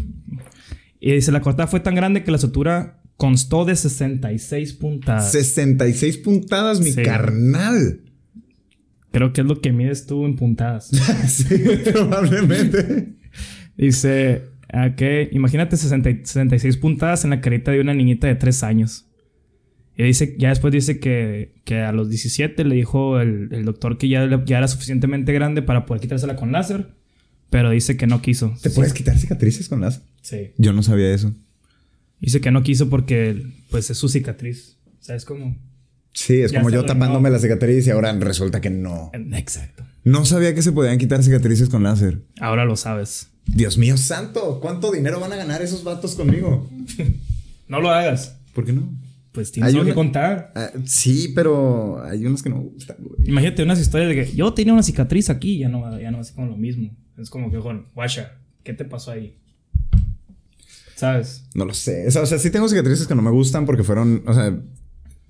[1.00, 5.30] Y dice, la cortada fue tan grande que la sutura constó de 66 puntadas.
[5.32, 7.02] 66 puntadas, mi Sí.
[7.02, 8.00] carnal.
[9.12, 10.88] Creo que es lo que mides tú en puntadas.
[11.28, 11.44] sí,
[11.92, 13.14] probablemente.
[13.76, 18.62] dice, ok, imagínate 60 y- 66 puntadas en la carita de una niñita de 3
[18.62, 19.05] años.
[19.98, 23.96] Y dice, ya después dice que, que a los 17 le dijo el, el doctor
[23.96, 26.88] que ya, ya era suficientemente grande para poder quitársela con láser.
[27.48, 28.54] Pero dice que no quiso.
[28.60, 30.02] ¿Te puedes quitar cicatrices con láser?
[30.20, 30.50] Sí.
[30.58, 31.32] Yo no sabía eso.
[32.20, 34.76] Dice que no quiso porque pues es su cicatriz.
[35.00, 35.56] O sea, es como...
[36.12, 37.34] Sí, es Ya como yo tapándome no.
[37.34, 39.10] la cicatriz y ahora resulta que no.
[39.34, 39.84] Exacto.
[40.02, 42.20] No sabía que se podían quitar cicatrices con láser.
[42.40, 43.28] Ahora lo sabes.
[43.46, 46.68] Dios mío santo, ¿cuánto dinero van a ganar esos vatos conmigo?
[47.68, 48.36] No lo hagas.
[48.54, 48.88] ¿Por qué no?
[49.36, 50.50] Pues tienes Hay algo que contar.
[50.54, 53.28] Ah, sí, pero hay unos que no me gustan, güey.
[53.28, 56.32] Imagínate unas historias de que yo tenía una cicatriz aquí, ya no, ya no es
[56.32, 56.90] como lo mismo.
[57.18, 59.36] Es como que, bueno, guacha, ¿qué te pasó ahí?
[60.94, 61.44] ¿Sabes?
[61.54, 62.06] No lo sé.
[62.08, 64.58] O sea, o sea, sí tengo cicatrices que no me gustan porque fueron, o sea,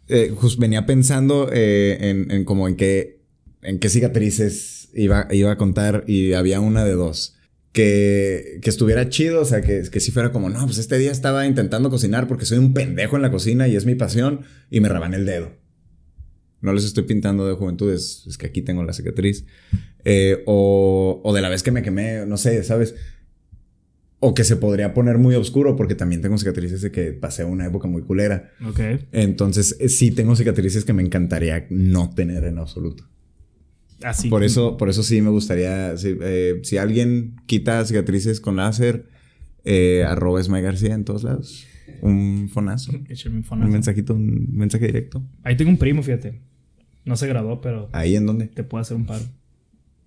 [0.09, 3.23] eh, jus- venía pensando eh, en, en como en qué,
[3.63, 7.36] en qué cicatrices iba, iba a contar y había una de dos.
[7.77, 11.13] Que, que estuviera chido, o sea, que, que si fuera como, no, pues este día
[11.13, 14.81] estaba intentando cocinar porque soy un pendejo en la cocina y es mi pasión y
[14.81, 15.53] me raban el dedo.
[16.63, 19.45] No les estoy pintando de juventud, es, es que aquí tengo la cicatriz.
[20.05, 22.95] Eh, o, o de la vez que me quemé, no sé, ¿sabes?
[24.21, 27.67] O que se podría poner muy oscuro porque también tengo cicatrices de que pasé una
[27.67, 28.53] época muy culera.
[28.67, 28.81] Ok.
[29.13, 33.05] Entonces, eh, sí tengo cicatrices que me encantaría no tener en absoluto.
[34.03, 34.29] Así.
[34.29, 39.09] Por eso, por eso sí me gustaría, sí, eh, si alguien quita cicatrices con láser,
[39.65, 41.67] eh, arroba Esmay García en todos lados.
[42.03, 42.93] Un fonazo.
[43.27, 43.71] Un Un fonazo.
[43.73, 45.23] mensajito, un mensaje directo.
[45.43, 46.41] Ahí tengo un primo, fíjate.
[47.05, 48.49] No se graduó, pero Ahí en donde.
[48.49, 49.25] te puedo hacer un paro.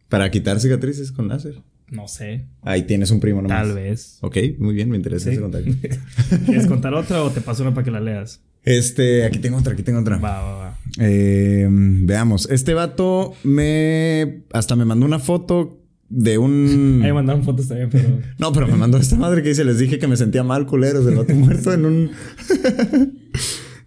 [0.08, 1.62] Para quitar cicatrices con láser.
[1.90, 2.46] No sé.
[2.62, 3.64] Ahí tienes un primo nomás.
[3.66, 4.20] Tal vez.
[4.22, 5.32] Ok, muy bien, me interesa Sí.
[5.32, 5.72] ese contacto.
[6.46, 8.42] ¿Quieres contar otra o te paso una para que la leas?
[8.64, 10.18] Este, aquí tengo otra, aquí tengo otra.
[10.18, 10.78] Va, va, va.
[11.00, 17.68] Eh, veamos, este vato me hasta me mandó una foto de un Ahí mandaron fotos
[17.68, 18.20] también, pero.
[18.38, 21.06] No, pero me mandó esta madre que dice, les dije que me sentía mal, culeros,
[21.06, 22.12] del vato muerto en un...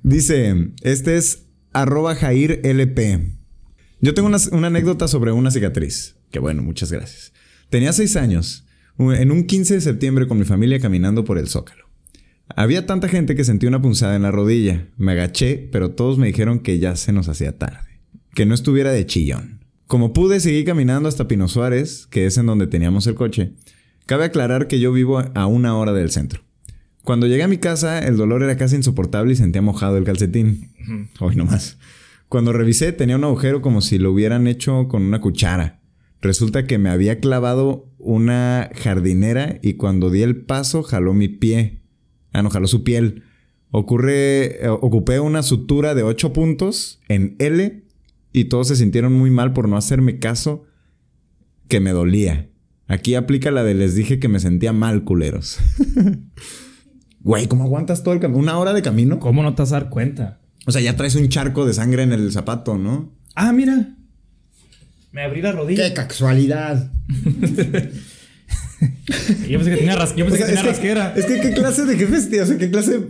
[0.03, 3.33] dice, este es arroba Jair LP.
[4.01, 6.17] Yo tengo una, una anécdota sobre una cicatriz.
[6.31, 7.33] Que bueno, muchas gracias.
[7.69, 8.67] Tenía seis años,
[8.99, 11.82] en un 15 de septiembre con mi familia caminando por el Zócalo.
[12.57, 14.89] Había tanta gente que sentí una punzada en la rodilla.
[14.97, 18.01] Me agaché, pero todos me dijeron que ya se nos hacía tarde.
[18.35, 19.65] Que no estuviera de chillón.
[19.87, 23.53] Como pude, seguí caminando hasta Pino Suárez, que es en donde teníamos el coche.
[24.07, 26.43] Cabe aclarar que yo vivo a una hora del centro.
[27.03, 30.71] Cuando llegué a mi casa, el dolor era casi insoportable y sentía mojado el calcetín.
[31.21, 31.79] Hoy no más.
[32.29, 35.83] Cuando revisé, tenía un agujero como si lo hubieran hecho con una cuchara.
[36.23, 41.82] Resulta que me había clavado una jardinera y cuando di el paso jaló mi pie.
[42.33, 43.25] Ah, no, jaló su piel.
[43.71, 47.85] Ocurre, eh, ocupé una sutura de 8 puntos en L
[48.33, 50.65] y todos se sintieron muy mal por no hacerme caso
[51.69, 52.49] que me dolía.
[52.89, 55.59] Aquí aplica la de les dije que me sentía mal, culeros.
[57.25, 58.41] Güey, ¿cómo aguantas todo el camino?
[58.41, 59.21] ¿Una hora de camino?
[59.21, 60.41] ¿Cómo no te vas a dar cuenta?
[60.67, 63.13] O sea, ya traes un charco de sangre en el zapato, ¿no?
[63.37, 63.95] Ah, mira.
[65.13, 65.89] Me abrí la rodilla.
[65.89, 66.91] ¡Qué casualidad!
[69.49, 71.15] yo pensé que tenía, ras yo pensé que tenía es que, rasquera.
[71.17, 72.43] Es que, ¿qué clase de jefes, tío?
[72.43, 73.01] O sea, ¿qué clase.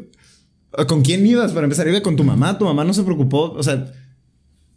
[0.89, 1.87] ¿Con quién ibas para empezar?
[1.89, 2.57] ¿Iba con tu mamá?
[2.59, 3.53] ¿Tu mamá no se preocupó?
[3.53, 3.93] O sea,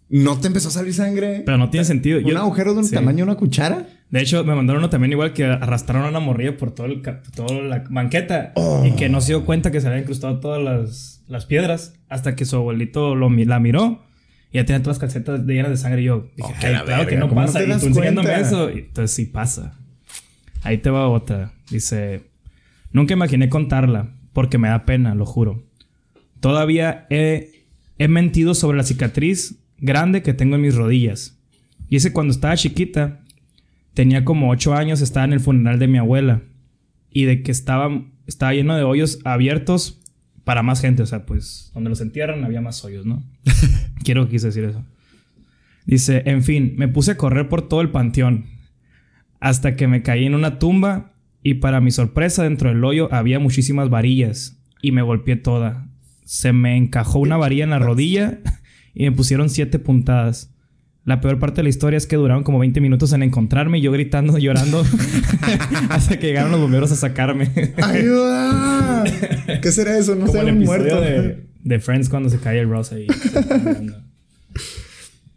[0.10, 1.44] ¿no te empezó a salir sangre?
[1.46, 2.20] Pero no tiene sentido.
[2.20, 2.94] ¿Un Yo- agujero de un sí.
[2.94, 3.88] tamaño de una cuchara?
[4.10, 7.02] De hecho, me mandaron uno también igual que arrastraron a una morrilla por todo el
[7.36, 8.54] toda la banqueta
[8.86, 12.36] y que no se dio cuenta que se habían incrustado todas las, las piedras hasta
[12.36, 14.04] que su abuelito lo, la miró
[14.52, 16.02] y ya tenía todas las calcetas llenas de sangre.
[16.02, 17.60] Y yo dije, Oh, "Ay, la claro que verga, no ¿cómo no pasa.
[17.60, 18.70] te y tú enseñándome eso.
[18.70, 19.80] Entonces sí pasa.
[20.66, 21.54] Ahí te va otra.
[21.70, 22.24] Dice,
[22.92, 25.64] nunca imaginé contarla porque me da pena, lo juro.
[26.40, 27.68] Todavía he,
[28.00, 31.40] he mentido sobre la cicatriz grande que tengo en mis rodillas.
[31.88, 33.22] Y ese cuando estaba chiquita,
[33.94, 36.42] tenía como 8 años, estaba en el funeral de mi abuela.
[37.12, 40.02] Y de que estaba, estaba lleno de hoyos abiertos
[40.44, 41.04] para más gente.
[41.04, 43.24] O sea, pues donde los entierran había más hoyos, ¿no?
[44.04, 44.84] Quiero que quise decir eso.
[45.86, 48.55] Dice, en fin, me puse a correr por todo el panteón.
[49.40, 53.40] Hasta que me caí en una tumba y para mi sorpresa dentro del hoyo había
[53.40, 55.88] muchísimas varillas y me golpeé toda.
[56.24, 58.40] Se me encajó una varilla en la rodilla
[58.94, 60.52] y me pusieron siete puntadas.
[61.04, 63.82] La peor parte de la historia es que duraron como 20 minutos en encontrarme y
[63.82, 64.84] yo gritando, llorando,
[65.90, 67.52] hasta que llegaron los bomberos a sacarme.
[67.84, 69.04] ¡Ayuda!
[69.62, 70.16] ¿Qué será eso?
[70.16, 71.02] No como sé, el un episodio muerto.
[71.02, 73.06] de, de Friends cuando se cae el Ross ahí.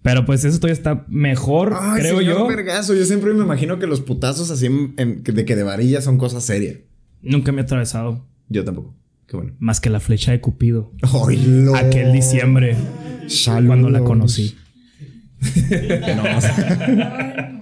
[0.09, 2.47] Pero pues eso todavía está mejor, Ay, creo señor yo.
[2.49, 2.95] vergazo.
[2.95, 6.17] Yo siempre me imagino que los putazos así en- en- de que de varilla son
[6.17, 6.77] cosas serias.
[7.21, 8.25] Nunca me he atravesado.
[8.49, 8.95] Yo tampoco.
[9.27, 9.53] Qué bueno.
[9.59, 10.93] Más que la flecha de Cupido.
[11.13, 11.77] ¡Oilo!
[11.77, 12.75] Aquel diciembre.
[13.27, 13.67] Saludos.
[13.67, 14.57] Cuando la conocí.
[15.41, 17.61] No, o sea,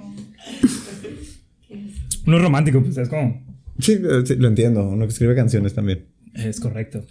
[2.24, 3.42] No es romántico, pues es como.
[3.78, 4.88] sí, eh, sí, lo entiendo.
[4.88, 6.06] Uno que escribe canciones también.
[6.34, 7.04] Es correcto.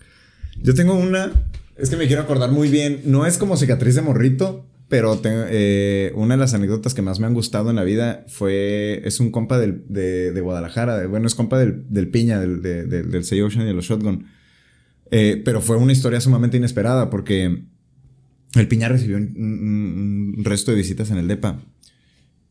[0.62, 1.32] Yo tengo una.
[1.78, 3.02] Es que me quiero acordar muy bien.
[3.06, 4.66] No es como cicatriz de morrito,
[4.96, 9.02] pero eh, una de las anécdotas que más me han gustado en la vida fue.
[9.04, 10.98] Es un compa del- de, Guadalajara.
[10.98, 13.12] de- bueno, es compa del, del Piña, del, de- del,
[13.44, 14.28] Ocean y de los Shotgun.
[15.12, 17.64] Eh, pero fue una historia sumamente inesperada porque
[18.56, 21.60] el Piña recibió un, un- un resto de visitas en el DEPA.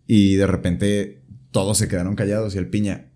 [0.06, 3.06] Y de repente todos se quedaron callados y el Piña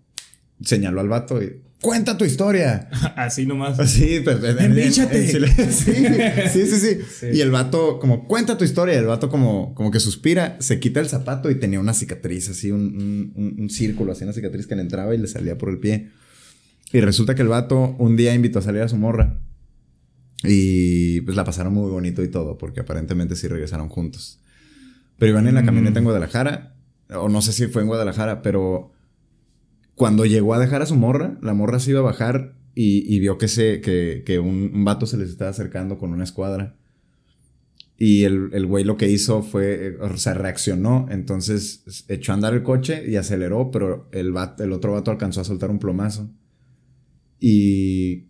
[0.61, 1.61] señaló al vato y.
[1.81, 2.89] ¡Cuenta tu historia!
[3.15, 3.77] Así nomás.
[3.89, 5.27] Sí, pero en- en- Envíchate.
[5.71, 7.25] sí, sí, sí, sí, Sí.
[7.33, 8.97] Y el vato, como, cuenta tu historia.
[8.99, 12.71] El vato, como, como que suspira, se quita el zapato y tenía una cicatriz, así,
[12.71, 15.69] un, un- un- un círculo, así, una cicatriz que le entraba y le salía por
[15.69, 16.09] el pie.
[16.91, 19.39] Y resulta que el vato un día invitó a salir a su morra.
[20.43, 24.39] Y pues la pasaron muy bonito y todo, porque aparentemente sí regresaron juntos.
[25.17, 25.65] Pero iban en la Mm.
[25.65, 26.75] camioneta en Guadalajara,
[27.13, 28.91] o no sé si fue en Guadalajara, pero
[29.99, 33.37] cuando llegó a dejar a su morra, la morra se iba a bajar y, vio
[33.37, 36.77] que, se, que, un, un vato se les estaba acercando con una escuadra.
[37.97, 42.35] Y el, el güey lo que hizo fue, eh, o sea, reaccionó, entonces echó a
[42.35, 46.31] andar el coche y aceleró, pero el, otro vato alcanzó a soltar un plomazo.
[47.37, 48.29] Y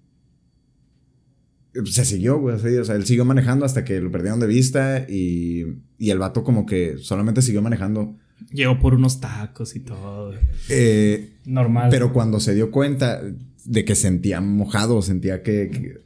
[1.86, 5.66] se siguió, güey, o sea, él siguió manejando hasta que lo perdieron de vista y,
[6.00, 8.18] y el vato como que solamente siguió manejando.
[8.52, 10.34] Llegó por unos tacos y todo.
[10.70, 11.90] Eh, Normal.
[11.92, 13.22] pero cuando se dio cuenta
[13.66, 15.98] de que sentía mojado, sentía que, que-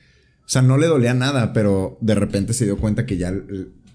[0.46, 3.34] o sea, no le dolía nada, pero de repente se dio cuenta que ya,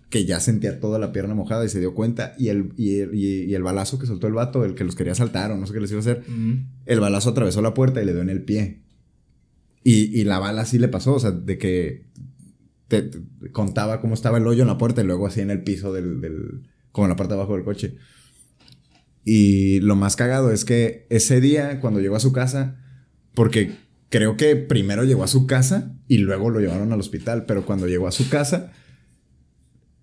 [0.08, 3.14] que ya sentía toda la pierna mojada y se dio cuenta y el, y el,
[3.14, 5.74] y- el balazo que soltó el vato, el que los quería saltar o no sé
[5.74, 6.22] qué les iba a hacer,
[6.86, 8.80] el balazo atravesó la puerta y le dio en el pie.
[9.84, 12.06] Y, y la bala sí le pasó, o sea, de que
[12.88, 15.62] te, te- contaba cómo estaba el hoyo en la puerta y luego así en el
[15.62, 17.94] piso del, del como en la parte de abajo del coche.
[19.24, 22.76] Y lo más cagado es que ese día, cuando llegó a su casa,
[23.34, 23.72] porque
[24.08, 27.86] creo que primero llegó a su casa y luego lo llevaron al hospital, pero cuando
[27.86, 28.72] llegó a su casa,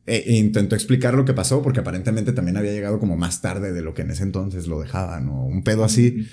[0.06, 3.82] eh, intentó explicar lo que pasó, porque aparentemente también había llegado como más tarde de
[3.82, 6.28] lo que en ese entonces lo dejaban, o un pedo así.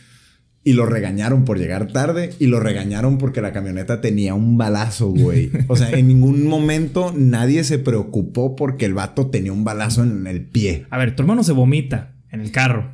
[0.65, 5.09] y lo regañaron por llegar tarde y lo regañaron porque la camioneta tenía un balazo,
[5.09, 5.51] güey.
[5.67, 10.27] O sea, en ningún momento nadie se preocupó porque el vato tenía un balazo en
[10.29, 10.87] el pie.
[10.91, 12.91] A ver, tu hermano se vomita en el carro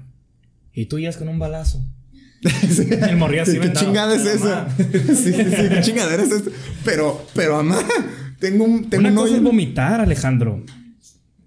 [0.79, 1.85] y tú ya con un balazo.
[2.41, 4.69] el morría así ¿Qué chingada es esa?
[4.77, 6.53] sí, sí, qué chingadera es esto.
[6.85, 7.81] Pero, pero, mamá,
[8.39, 8.89] tengo un.
[8.89, 10.63] Tengo Una cosa es vomitar, Alejandro.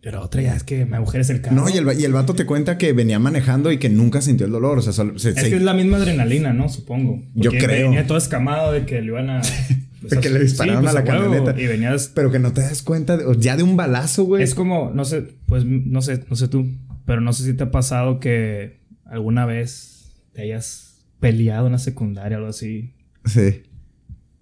[0.02, 1.56] Pero otra ya es que me agujeres el carro.
[1.56, 4.48] No, y el, y el vato te cuenta que venía manejando y que nunca sintió
[4.48, 4.80] el dolor.
[4.80, 6.68] O sea, es que es la misma adrenalina, ¿no?
[6.68, 7.24] Supongo.
[7.34, 7.88] Yo creo.
[7.88, 9.42] Venía todo escamado de que le iban a.
[10.02, 11.58] de que le dispararon pues, a la camioneta.
[11.58, 12.12] Y venías.
[12.14, 14.44] Pero que no te das cuenta ya de un balazo, güey.
[14.44, 16.68] Es como, no sé, pues no sé, no sé tú.
[17.06, 21.80] Pero no sé si te ha pasado que alguna vez te hayas peleado en la
[21.80, 22.94] secundaria o algo así.
[23.26, 23.64] Sí.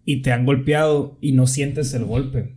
[0.05, 2.55] Y te han golpeado y no sientes el golpe.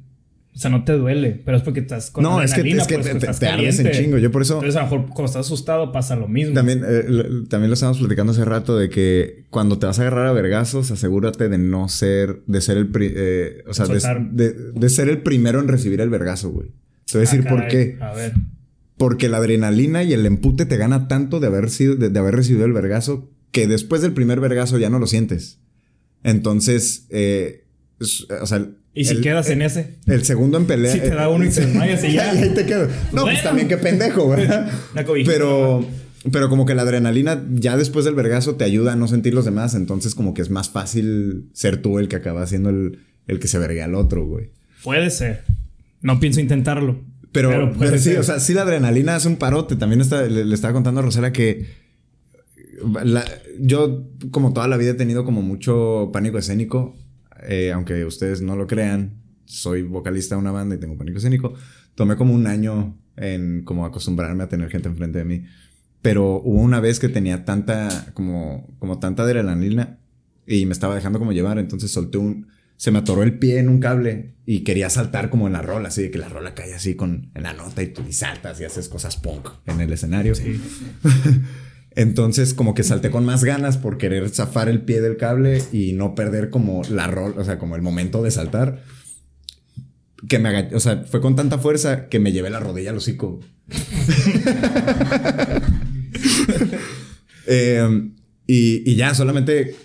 [0.55, 2.99] O sea, no te duele, pero es porque estás con No, es que, es que
[2.99, 4.19] pues, te, te, en chingo.
[4.19, 4.57] Yo por eso.
[4.57, 6.55] Entonces, a lo mejor cuando estás asustado pasa lo mismo.
[6.55, 7.05] También, eh,
[7.49, 10.91] también lo estábamos platicando hace rato de que cuando te vas a agarrar a vergazos,
[10.91, 15.59] asegúrate de no ser, de ser el, eh, o sea, de, de, ser el primero
[15.59, 16.69] en recibir el vergazo, güey.
[17.07, 17.97] Te voy a decir ah, por qué.
[18.01, 18.35] A ver.
[19.03, 22.65] Porque la adrenalina y el empute te gana tanto de haber sido, de, haber recibido
[22.67, 25.59] el vergazo que después del primer vergazo ya no lo sientes.
[26.23, 27.65] Entonces, eh,
[28.41, 29.97] o sea, ¿Y si quedas en ese?
[30.07, 30.93] El segundo en pelea.
[30.93, 32.33] Si te da uno y te desmayas y ya.
[32.33, 32.91] y ahí te quedas.
[33.12, 34.71] No, pues también qué pendejo, ¿verdad?
[35.27, 35.85] pero,
[36.31, 39.45] pero como que la adrenalina ya después del vergazo te ayuda a no sentir los
[39.45, 39.75] demás.
[39.75, 43.49] Entonces como que es más fácil ser tú el que acaba siendo el, el que
[43.49, 44.53] se vergue al otro, güey.
[44.85, 45.43] Puede ser.
[46.03, 47.01] No pienso intentarlo.
[47.33, 49.77] Pero, pero, sí, o sea, sí la adrenalina es un parote.
[49.77, 51.83] También le, estaba contando a Rosela que
[53.61, 56.97] yo como toda la vida he tenido como mucho pánico escénico
[57.42, 61.55] eh, aunque ustedes no lo crean, soy vocalista de una banda y tengo pánico escénico.
[61.95, 65.45] Tomé como un año en como acostumbrarme a tener gente enfrente de mí.
[66.01, 69.99] Pero hubo una vez que tenía tanta, como, como tanta adrenalina
[70.47, 72.49] y me estaba dejando como llevar, entonces solté un,
[72.83, 75.87] se me atoró el pie en un cable y quería saltar como en la rola,
[75.87, 78.61] así de que la rola cae así con, en la nota y tú y saltas
[78.61, 80.35] y haces cosas punk en el escenario.
[80.35, 80.61] Sí.
[81.92, 85.92] Entonces, como que salté con más ganas por querer zafar el pie del cable y
[85.92, 88.83] no perder como la rol, o sea, como el momento de saltar.
[90.29, 92.97] Que me agachó, o sea, fue con tanta fuerza que me llevé la rodilla al
[92.97, 93.38] hocico.
[97.47, 98.11] eh,
[98.49, 99.77] y, y ya, solamente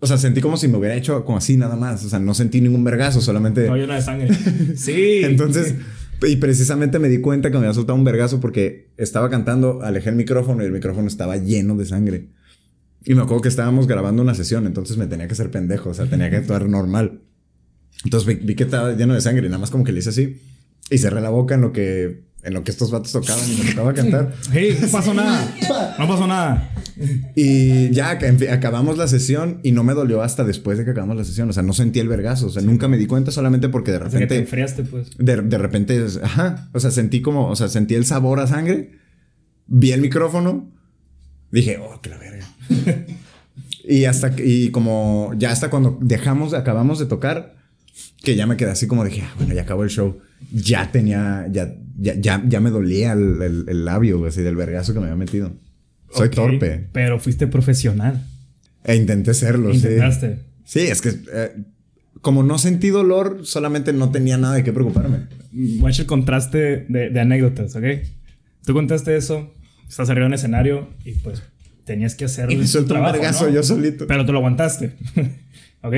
[0.00, 2.04] o sea, sentí como si me hubiera hecho como así nada más.
[2.04, 3.66] O sea, no sentí ningún vergazo, solamente.
[3.66, 4.28] No, una de sangre.
[4.76, 5.20] sí.
[5.24, 5.74] Entonces,
[6.22, 10.10] y precisamente me di cuenta que me había soltado un vergazo porque estaba cantando, alejé
[10.10, 12.28] el micrófono y el micrófono estaba lleno de sangre.
[13.04, 15.94] Y me acuerdo que estábamos grabando una sesión, entonces me tenía que hacer pendejo, o
[15.94, 17.22] sea, tenía que actuar normal.
[18.04, 20.40] Entonces vi, que estaba lleno de sangre y nada más como que le hice así
[20.90, 23.70] y cerré la boca en lo que en lo que estos vatos tocaban y me
[23.70, 24.34] tocaba cantar.
[24.52, 25.54] Hey, no pasó nada.
[25.98, 26.72] No pasó nada.
[27.34, 31.24] Y ya acabamos la sesión y no me dolió hasta después de que acabamos la
[31.24, 31.50] sesión.
[31.50, 32.46] O sea, no sentí el vergazo.
[32.46, 34.26] O sea, nunca me di cuenta solamente porque de repente.
[34.26, 35.10] te enfriaste, pues.
[35.18, 36.68] De, de, repente, ajá.
[36.72, 38.92] O sea, sentí como, o sea, sentí el sabor a sangre.
[39.66, 40.70] Vi el micrófono.
[41.50, 42.46] Dije, oh, qué la verga.
[43.84, 47.57] y hasta, y como, ya hasta cuando dejamos, acabamos de tocar,
[48.22, 50.18] que ya me quedé así como dije, ah, bueno, ya acabó el show.
[50.52, 55.06] Ya tenía, ya, ya, ya, me dolía el, el, labio, así del vergazo que me
[55.06, 55.52] había metido.
[56.12, 56.88] Soy torpe.
[56.92, 58.24] Pero fuiste profesional.
[58.84, 60.36] E intenté serlo, Intentaste.
[60.36, 60.42] sí.
[60.64, 61.50] Sí, es que eh,
[62.20, 65.26] como no sentí dolor, solamente no tenía nada de qué preocuparme.
[65.52, 67.84] Voy a el contraste de, anécdotas, ¿ok?
[68.64, 69.54] Tú contaste eso,
[69.88, 71.42] estás arriba en el escenario y pues
[71.84, 72.52] tenías que hacerlo.
[72.52, 74.06] Y me suelto un vergazo yo solito.
[74.06, 74.92] Pero te lo aguantaste,
[75.82, 75.94] ¿ok?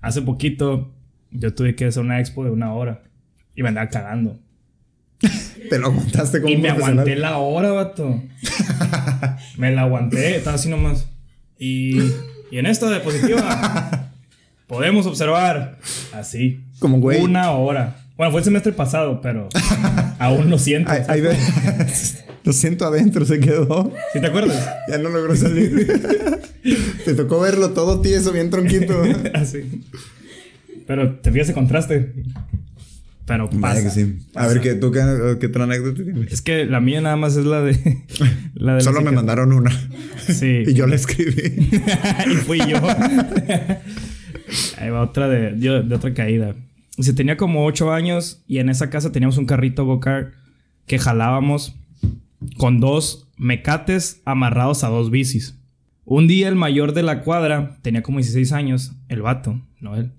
[0.00, 0.94] Hace poquito
[1.34, 3.02] yo tuve que hacer una expo de una hora
[3.54, 4.38] y me andaba cagando.
[5.70, 8.22] Te lo aguantaste como Y me aguanté la hora, vato.
[9.58, 11.06] me la aguanté, estaba así nomás.
[11.58, 11.98] Y,
[12.50, 14.12] y en esta diapositiva
[14.66, 15.78] podemos observar
[16.12, 16.64] así.
[16.78, 17.20] Como güey.
[17.20, 17.96] Una hora.
[18.16, 19.48] Bueno, fue el semestre pasado, pero
[20.18, 20.92] aún lo siento.
[21.08, 21.22] Ahí,
[22.44, 23.90] lo siento adentro, se quedó.
[24.12, 24.70] ¿Sí te acuerdas?
[24.88, 26.00] Ya no logró salir.
[27.04, 29.02] te tocó verlo todo tieso, bien tronquito.
[29.34, 29.82] así.
[30.86, 32.12] Pero te fijas ese contraste.
[33.26, 33.90] Pero pasa.
[34.34, 35.00] A ver, ¿qué, ¿tú qué,
[35.40, 36.30] qué otra anécdota tienes?
[36.30, 38.02] Es que la mía nada más es la de...
[38.54, 39.70] la de Solo me mandaron una.
[40.26, 40.64] Sí.
[40.66, 41.70] y yo la escribí.
[42.30, 42.76] y fui yo.
[44.78, 46.54] Ahí va otra de, de otra caída.
[46.98, 50.34] Se tenía como ocho años y en esa casa teníamos un carrito go-kart
[50.86, 51.74] que jalábamos
[52.58, 55.58] con dos mecates amarrados a dos bicis.
[56.04, 60.12] Un día el mayor de la cuadra tenía como 16 años, el vato, no él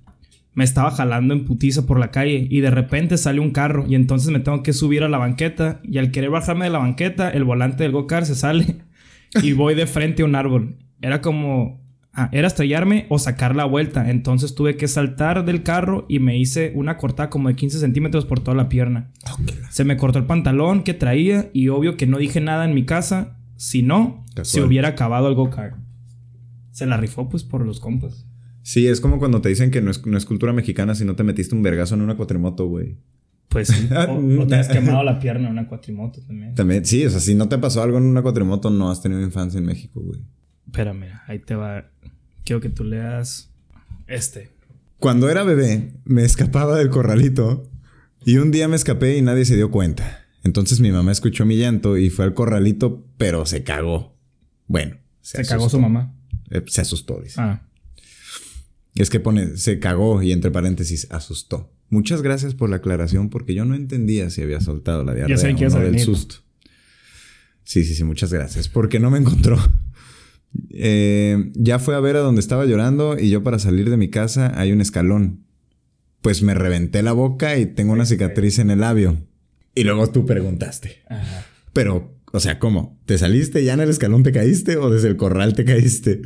[0.56, 3.94] me estaba jalando en putiza por la calle y de repente sale un carro y
[3.94, 7.30] entonces me tengo que subir a la banqueta y al querer bajarme de la banqueta
[7.30, 8.78] el volante del go-kart se sale
[9.44, 11.86] y voy de frente a un árbol era como
[12.18, 14.10] Ah, era estrellarme o sacar la vuelta.
[14.10, 18.26] Entonces tuve que saltar del carro y me hice una cortada como de 15 centímetros
[18.26, 19.12] por toda la pierna.
[19.70, 22.86] Se me cortó el pantalón que traía y obvio que no dije nada en mi
[22.86, 23.38] casa.
[23.58, 25.76] Si no, se hubiera acabado el go-kart.
[26.72, 28.25] Se la rifó pues por los compas.
[28.66, 31.54] Sí, es como cuando te dicen que no es, cultura mexicana si no te metiste
[31.54, 32.98] un vergazo en una cuatrimoto, güey.
[33.48, 33.88] Pues sí.
[34.40, 36.56] O, te has quemado la pierna en una cuatrimoto también.
[36.56, 39.22] También, sí, o sea, si no te pasó algo en una cuatrimoto, no has tenido
[39.22, 40.20] infancia en México, güey.
[40.66, 41.92] Espera, mira, ahí te va.
[42.44, 43.54] Quiero que tú leas
[44.08, 44.50] este.
[44.98, 47.70] Cuando era bebé, me escapaba del corralito
[48.26, 50.26] y un día me escapé y nadie se dio cuenta.
[50.44, 54.18] Entonces mi mamá escuchó mi llanto y fue al corralito, pero se cagó.
[54.66, 56.16] Bueno, se, cagó su mamá.
[56.50, 57.40] Eh, se asustó, dice.
[57.40, 57.62] Ah.
[58.96, 61.72] Es que pone, se cagó y entre paréntesis, asustó.
[61.90, 65.70] Muchas gracias por la aclaración porque yo no entendía si había soltado la diarrea o
[65.70, 66.36] no del susto.
[67.64, 68.70] Sí, sí, sí, muchas gracias.
[68.70, 69.58] Porque no me encontró.
[70.70, 74.10] Eh, ya fue a ver a donde estaba llorando y yo para salir de mi
[74.10, 75.44] casa hay un escalón.
[76.22, 79.18] Pues me reventé la boca y tengo una cicatriz en el labio.
[79.76, 81.04] Y luego tú preguntaste.
[81.74, 82.98] Pero, o sea, ¿cómo?
[83.06, 86.22] ¿Te saliste ya en el escalón te caíste o desde el corral te caíste?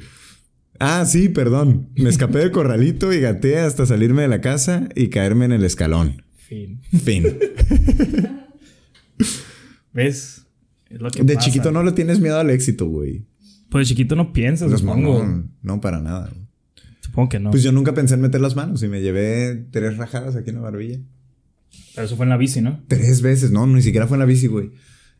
[0.79, 1.89] Ah, sí, perdón.
[1.95, 5.63] Me escapé del corralito y gateé hasta salirme de la casa y caerme en el
[5.63, 6.23] escalón.
[6.35, 6.81] Fin.
[7.03, 7.25] Fin.
[9.93, 10.45] ¿Ves?
[10.89, 13.25] de chiquito no le tienes miedo al éxito, güey.
[13.69, 15.23] Pues de chiquito no piensas, pues supongo.
[15.23, 16.31] No, no, para nada.
[17.01, 17.51] Supongo que no.
[17.51, 20.55] Pues yo nunca pensé en meter las manos y me llevé tres rajadas aquí en
[20.55, 20.99] la barbilla.
[21.93, 22.83] Pero eso fue en la bici, ¿no?
[22.87, 24.71] Tres veces, no, ni siquiera fue en la bici, güey.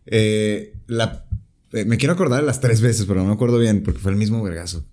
[0.07, 1.25] Eh, la,
[1.73, 4.11] eh, me quiero acordar de las tres veces, pero no me acuerdo bien porque fue
[4.11, 4.87] el mismo vergazo.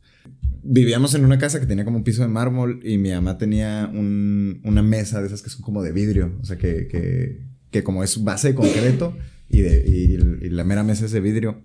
[0.68, 3.90] Vivíamos en una casa que tenía como un piso de mármol y mi mamá tenía
[3.92, 7.84] un, una mesa de esas que son como de vidrio, o sea, que, que, que
[7.84, 9.16] como es base de concreto
[9.48, 11.62] y, de, la mera mesa es de vidrio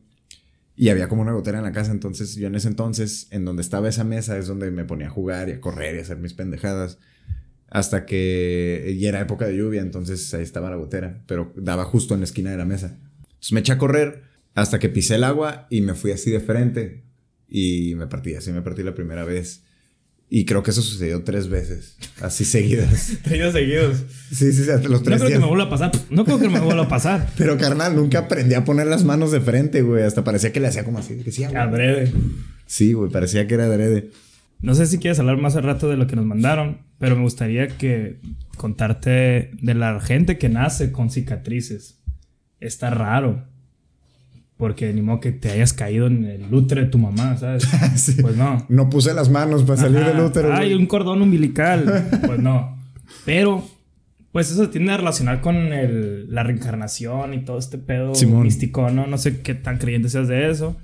[0.76, 3.62] y había como una gotera en la casa, entonces yo en ese entonces, en donde
[3.62, 6.18] estaba esa mesa, es donde me ponía a jugar y a correr y a hacer
[6.18, 6.98] mis pendejadas.
[7.68, 12.14] Hasta que y era época de lluvia, entonces ahí estaba la gotera, pero daba justo
[12.14, 12.98] en la esquina de la mesa.
[13.22, 14.24] Entonces me eché a correr
[14.56, 17.04] hasta que pisé el agua y me fui así de frente
[17.52, 19.64] y me partí, así me partí la primera vez.
[20.34, 23.18] Y creo que eso sucedió tres veces, así seguidas.
[23.24, 23.98] tres seguidos.
[24.30, 25.92] Sí, sí, sí, los tres No creo que me vuelva a pasar.
[26.10, 27.30] No creo que me vuelva a pasar.
[27.38, 30.04] Pero carnal, nunca aprendí a poner las manos de frente, güey.
[30.04, 31.16] Hasta parecía que le hacía como así.
[31.16, 32.14] Decía, Adrede.
[32.66, 34.12] Sí, güey, parecía que era adrede.
[34.62, 37.24] No sé si quieres hablar más al rato de lo que nos mandaron, pero me
[37.24, 38.22] gustaría que
[38.56, 42.02] contarte de la gente que nace con cicatrices.
[42.62, 43.51] Está raro.
[44.62, 47.68] Porque ni modo que te hayas caído en el útero de tu mamá, ¿sabes?
[48.22, 48.64] Pues no.
[48.70, 50.54] No puse las manos para salir del útero.
[50.54, 52.08] Hay un cordón umbilical.
[52.28, 52.78] pues no.
[53.26, 53.68] Pero,
[54.32, 59.08] pues eso tiene que relacionar con el, la reencarnación y todo este pedo místico, ¿no?
[59.08, 60.78] No sé qué tan creyente seas de eso.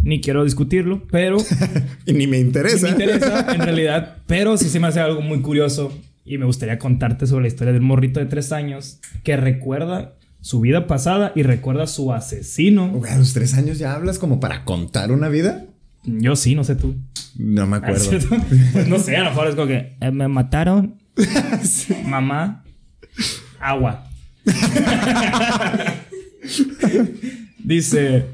[0.00, 1.38] Ni quiero discutirlo, pero.
[2.06, 2.88] y ni me interesa.
[2.92, 4.18] Ni me interesa, en realidad.
[4.28, 5.92] Pero sí se me hace algo muy curioso.
[6.24, 10.14] Y me gustaría contarte sobre la historia del morrito de tres años que recuerda
[10.44, 13.00] su vida pasada y recuerda a su asesino.
[13.10, 15.64] a los tres años ya hablas como para contar una vida.
[16.02, 16.96] Yo sí, no sé tú.
[17.34, 18.10] No me acuerdo.
[18.10, 20.96] pues no sé, a lo mejor es como que eh, me mataron.
[22.04, 22.62] Mamá,
[23.58, 24.06] agua.
[27.64, 28.26] Dice,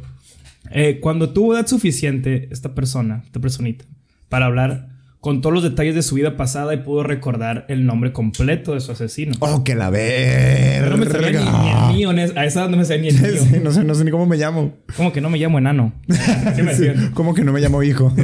[0.73, 3.85] eh, cuando tuvo edad suficiente, esta persona, esta personita,
[4.29, 4.90] para hablar
[5.21, 8.81] con todos los detalles de su vida pasada y pudo recordar el nombre completo de
[8.81, 9.35] su asesino.
[9.41, 10.89] ¡Oh, que la verga!
[10.89, 13.61] No me sabía ni, ni, el mío, a esa no me sabía ni el mío.
[13.63, 14.73] no, sé, no sé ni cómo me llamo.
[14.97, 15.93] ¿Cómo que no me llamo enano?
[17.15, 18.15] ¿Cómo que no me llamo hijo?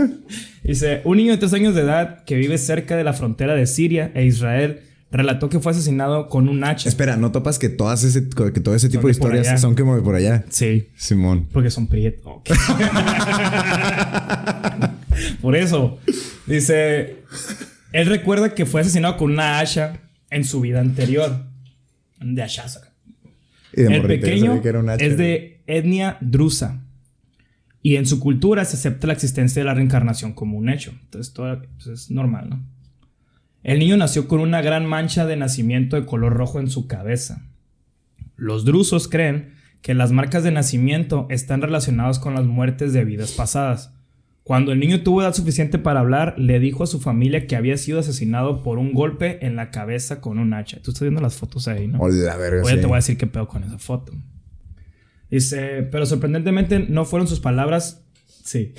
[0.62, 3.66] Dice, un niño de tres años de edad que vive cerca de la frontera de
[3.66, 4.80] Siria e Israel
[5.10, 6.90] relató que fue asesinado con un hacha.
[6.90, 10.02] Espera, ¿no topas que, todas ese, que todo ese tipo de historias son como de
[10.02, 10.44] por allá?
[10.50, 10.88] Sí.
[10.94, 11.48] Simón.
[11.52, 12.42] Porque son prietos.
[15.40, 15.98] por eso.
[16.46, 17.22] Dice,
[17.92, 21.46] él recuerda que fue asesinado con una hacha en su vida anterior.
[22.20, 22.80] De hachazo.
[23.72, 24.62] el pequeño
[24.98, 26.82] es de etnia drusa.
[27.82, 30.92] Y en su cultura se acepta la existencia de la reencarnación como un hecho.
[31.02, 32.74] Entonces todo pues, es normal, ¿no?
[33.62, 37.46] El niño nació con una gran mancha de nacimiento de color rojo en su cabeza.
[38.36, 43.32] Los drusos creen que las marcas de nacimiento están relacionadas con las muertes de vidas
[43.32, 43.93] pasadas.
[44.44, 47.78] Cuando el niño tuvo edad suficiente para hablar, le dijo a su familia que había
[47.78, 50.82] sido asesinado por un golpe en la cabeza con un hacha.
[50.82, 51.98] Tú estás viendo las fotos ahí, ¿no?
[51.98, 54.12] Hola, verga, Oye, te voy a decir qué pedo con esa foto.
[55.30, 58.04] Dice, pero sorprendentemente no fueron sus palabras.
[58.44, 58.74] Sí.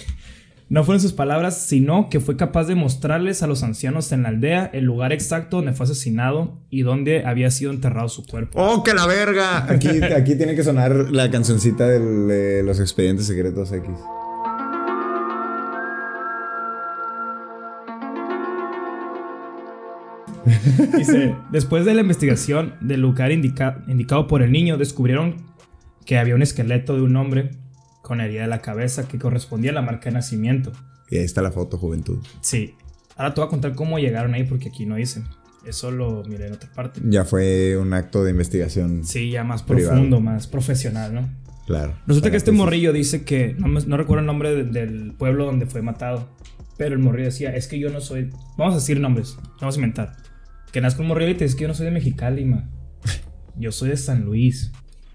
[0.69, 4.29] No fueron sus palabras, sino que fue capaz de mostrarles a los ancianos en la
[4.29, 8.61] aldea el lugar exacto donde fue asesinado y donde había sido enterrado su cuerpo.
[8.61, 9.65] ¡Oh, que la verga!
[9.71, 13.89] Aquí, aquí tiene que sonar la cancioncita de los expedientes secretos X.
[20.97, 25.35] Dice, después de la investigación del lugar indica- indicado por el niño, descubrieron
[26.05, 27.51] que había un esqueleto de un hombre
[28.01, 30.71] con herida de la cabeza que correspondía a la marca de nacimiento.
[31.09, 32.19] Y ahí está la foto, juventud.
[32.41, 32.75] Sí.
[33.17, 35.25] Ahora te voy a contar cómo llegaron ahí porque aquí no dicen.
[35.65, 37.01] Eso lo miré en otra parte.
[37.05, 39.03] Ya fue un acto de investigación.
[39.03, 39.93] Sí, ya más Privado.
[39.93, 41.27] profundo, más profesional, ¿no?
[41.65, 41.95] Claro.
[42.05, 45.45] Resulta que este morrillo dice que, no, me- no recuerdo el nombre de- del pueblo
[45.45, 46.27] donde fue matado,
[46.77, 48.29] pero el morrillo decía, es que yo no soy,
[48.59, 50.17] vamos a decir nombres, vamos a inventar,
[50.75, 52.69] que nazca un morrillo y te dice que yo no soy de Mexicali, ma.
[53.57, 54.73] yo soy de San Luis,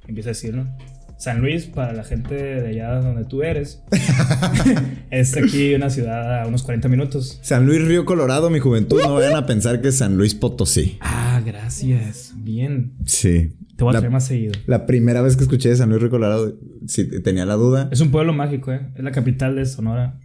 [0.08, 0.74] empieza a decir, ¿no?
[1.18, 3.82] San Luis, para la gente de allá donde tú eres,
[5.10, 7.40] es aquí una ciudad a unos 40 minutos.
[7.42, 10.96] San Luis Río Colorado, mi juventud, no vayan a pensar que es San Luis Potosí.
[11.02, 13.52] Ah, gracias, bien, Sí.
[13.76, 14.52] te voy a La, traer más seguido.
[14.66, 16.56] la primera vez que escuché de San Luis Río Colorado,
[16.86, 17.90] sí, tenía la duda.
[17.92, 18.80] Es un pueblo mágico, ¿eh?
[18.96, 20.18] Es la capital de Sonora.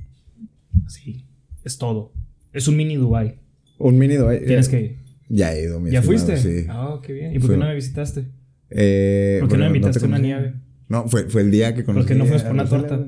[0.87, 1.25] Sí,
[1.65, 2.13] es todo.
[2.53, 3.41] Es un mini Dubai.
[3.79, 4.45] Un mini Dubai.
[4.45, 5.04] Tienes que ir.
[5.29, 6.61] Ya he ido, mi ¿Ya estimado, fuiste?
[6.61, 6.67] Sí.
[6.69, 7.31] Ah, qué bien.
[7.31, 7.55] ¿Y por Fui.
[7.55, 8.27] qué no me visitaste?
[8.69, 10.53] Eh, ¿Por qué no me invitaste te a una nieve?
[10.87, 12.03] No, fue, fue el día que conocí.
[12.03, 13.07] ¿Por qué no fuimos a por una torta?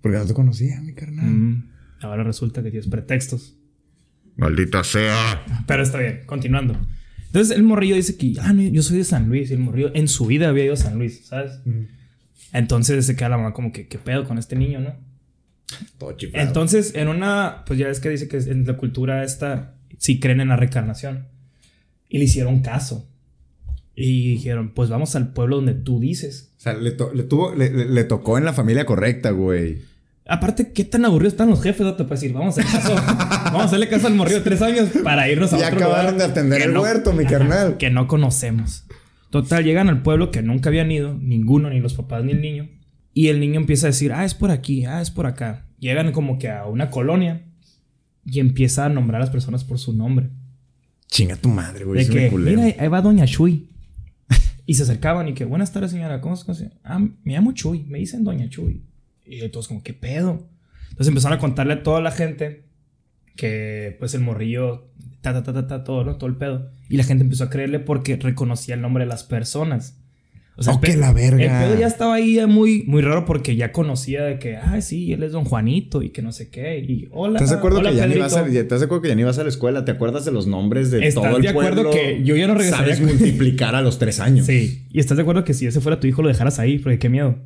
[0.00, 1.26] Porque no te conocía, mi carnal.
[1.26, 1.70] Mm,
[2.00, 3.56] ahora resulta que tienes pretextos.
[4.36, 5.44] Maldita sea.
[5.66, 6.76] Pero está bien, continuando.
[7.26, 9.50] Entonces el morrillo dice que, ah, no, yo soy de San Luis.
[9.50, 11.60] Y el morrillo en su vida había ido a San Luis, ¿sabes?
[12.52, 14.94] Entonces se queda la mamá como que, ¿qué pedo con este niño, no?
[15.98, 16.46] Todo chiflado.
[16.46, 20.40] Entonces, en una, pues ya es que dice que en la cultura esta sí creen
[20.40, 21.26] en la reencarnación.
[22.08, 23.06] Y le hicieron caso.
[23.94, 26.52] Y dijeron, pues vamos al pueblo donde tú dices.
[26.56, 29.78] O sea, le, to- le tuvo, le, le- tocó en la familia correcta, güey.
[30.26, 31.86] Aparte, ¿qué tan aburridos están los jefes?
[31.96, 32.94] Te puedes decir, vamos a caso,
[33.44, 36.12] vamos a hacerle caso al morrillo de tres años para irnos a Ya otro acabaron
[36.12, 37.76] lugar de atender el no- huerto, mi carnal.
[37.76, 38.84] que no conocemos.
[39.30, 42.68] Total, llegan al pueblo que nunca habían ido, ninguno, ni los papás ni el niño.
[43.18, 45.66] Y el niño empieza a decir, ah, es por aquí, ah, es por acá.
[45.80, 47.48] Llegan como que a una colonia
[48.24, 50.30] y empieza a nombrar a las personas por su nombre.
[51.08, 52.04] Chinga tu madre, güey.
[52.06, 53.70] De que, mira, ahí va Doña Chuy.
[54.66, 56.70] y se acercaban y que, buenas tardes, señora, ¿cómo se?
[56.84, 58.84] Ah, me llamo Chuy, me dicen Doña Chuy.
[59.26, 60.48] Y todos como, ¿qué pedo?
[60.90, 62.66] Entonces empezaron a contarle a toda la gente
[63.34, 64.92] que, pues, el morrillo,
[65.22, 66.18] ta, ta, ta, ta, ta, todo, ¿no?
[66.18, 66.70] Todo el pedo.
[66.88, 69.97] Y la gente empezó a creerle porque reconocía el nombre de las personas.
[70.60, 71.62] O Oh, el que la verga.
[71.62, 74.80] El pedo ya estaba ahí ya muy, muy raro porque ya conocía de que, ah,
[74.80, 76.78] sí, él es Don Juanito y que no sé qué.
[76.80, 77.34] Y hola.
[77.38, 78.54] ¿Estás de acuerdo hola, que ya ni vas a, Pedrito".
[78.54, 79.84] ya- ¿Estás de acuerdo que ya ni vas a la escuela?
[79.84, 81.90] ¿Te acuerdas de los nombres de ¿Estás todo el de acuerdo pueblo?
[81.92, 84.46] que yo ya no regresaría Sabes multiplicar a los tres años.
[84.46, 84.84] Sí.
[84.90, 87.08] Y estás de acuerdo que si ese fuera tu hijo lo dejaras ahí, porque qué
[87.08, 87.36] miedo.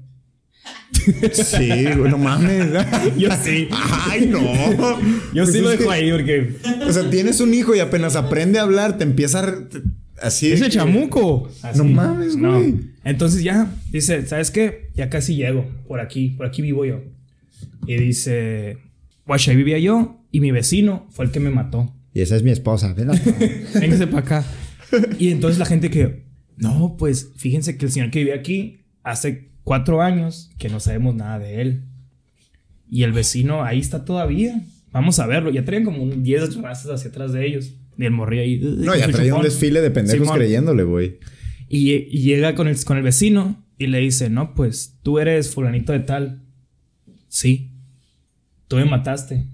[1.32, 2.66] Sí, güey, no mames.
[3.18, 3.68] Yo sí.
[4.08, 4.40] Ay, no.
[5.34, 6.54] Yo Pues sí lo dejo que- ahí porque.
[6.88, 9.54] O sea, tienes un hijo y apenas aprende a hablar, te empieza a...
[10.22, 11.50] Así ¡Ese que- chamuco!
[11.76, 12.76] No mames, güey.
[13.04, 14.90] Entonces ya, dice, ¿sabes qué?
[14.94, 15.66] Ya casi llego.
[15.88, 17.00] Por aquí, por aquí vivo yo.
[17.86, 18.78] Y dice,
[19.26, 21.92] guacha, ahí vivía yo y mi vecino fue el que me mató.
[22.14, 22.94] Y esa es mi esposa.
[22.94, 24.44] Véngase para acá.
[25.18, 26.24] Y entonces la gente que,
[26.56, 31.14] no, pues fíjense que el señor que vive aquí hace cuatro años que no sabemos
[31.14, 31.82] nada de él.
[32.90, 34.62] Y el vecino ahí está todavía.
[34.92, 35.50] Vamos a verlo.
[35.50, 37.72] Ya traían como un 10 razas hacia atrás de ellos.
[37.98, 38.58] Y el morrillo ahí.
[38.60, 40.38] No, ya traía un desfile de pendejos Simón.
[40.38, 41.18] creyéndole, güey.
[41.68, 45.54] Y, y llega con el, con el vecino y le dice, no, pues tú eres
[45.54, 46.42] fulanito de tal.
[47.28, 47.70] Sí.
[48.68, 49.44] Tú me mataste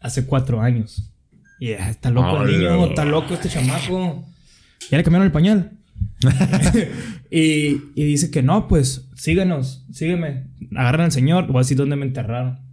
[0.00, 1.10] hace cuatro años.
[1.58, 4.24] Y ya, está loco el niño, está loco este chamaco.
[4.90, 5.72] Ya le cambiaron el pañal.
[7.30, 10.44] y, y dice que no, pues síguenos, sígueme.
[10.74, 12.65] Agarran al señor, voy a decir dónde me enterraron.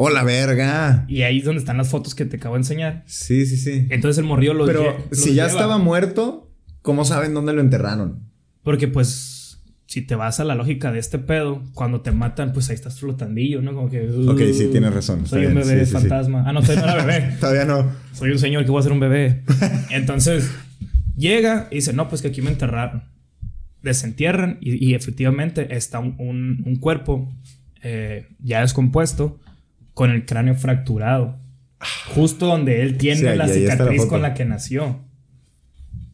[0.00, 1.04] ¡Oh, la verga!
[1.08, 3.02] Y ahí es donde están las fotos que te acabo de enseñar.
[3.06, 3.86] Sí, sí, sí.
[3.90, 5.46] Entonces el morrillo los Pero lle- si ya lleva.
[5.48, 6.50] estaba muerto,
[6.82, 8.20] ¿cómo saben dónde lo enterraron?
[8.62, 12.68] Porque pues si te vas a la lógica de este pedo, cuando te matan, pues
[12.68, 13.74] ahí estás flotandillo, ¿no?
[13.74, 14.02] Como que...
[14.06, 16.08] uh, Ok, sí, tienes razón, está Soy un bien, bebé sí, sí, sí.
[16.08, 16.44] fantasma.
[16.46, 17.36] Ah, no, todavía no era bebé.
[17.40, 17.90] Todavía no.
[18.12, 19.42] Soy un señor que voy a ser un bebé.
[19.90, 20.48] Entonces,
[21.16, 23.02] llega y dice, no, pues que aquí me enterraron.
[23.82, 27.32] Desentierran y, y efectivamente está un, un- un cuerpo
[27.82, 29.40] eh, ya descompuesto
[29.98, 31.40] con el cráneo fracturado.
[32.14, 35.00] Justo donde él tiene la cicatriz con la que nació.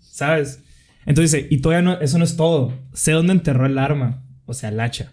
[0.01, 0.61] ¿Sabes?
[1.05, 2.73] Entonces y todavía no, eso no es todo.
[2.95, 5.13] Sé dónde enterró el arma, o sea, el hacha.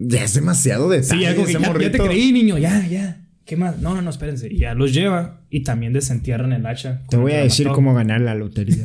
[0.00, 1.20] Ya es demasiado detalle.
[1.20, 3.24] Sí, algo que ese ya, ya te creí, niño, ya, ya.
[3.44, 3.78] ¿Qué más?
[3.78, 4.52] No, no, no, espérense.
[4.52, 7.02] Y ya los lleva y también desentierran el hacha.
[7.08, 7.76] Te voy a decir mató.
[7.76, 8.84] cómo ganar la lotería.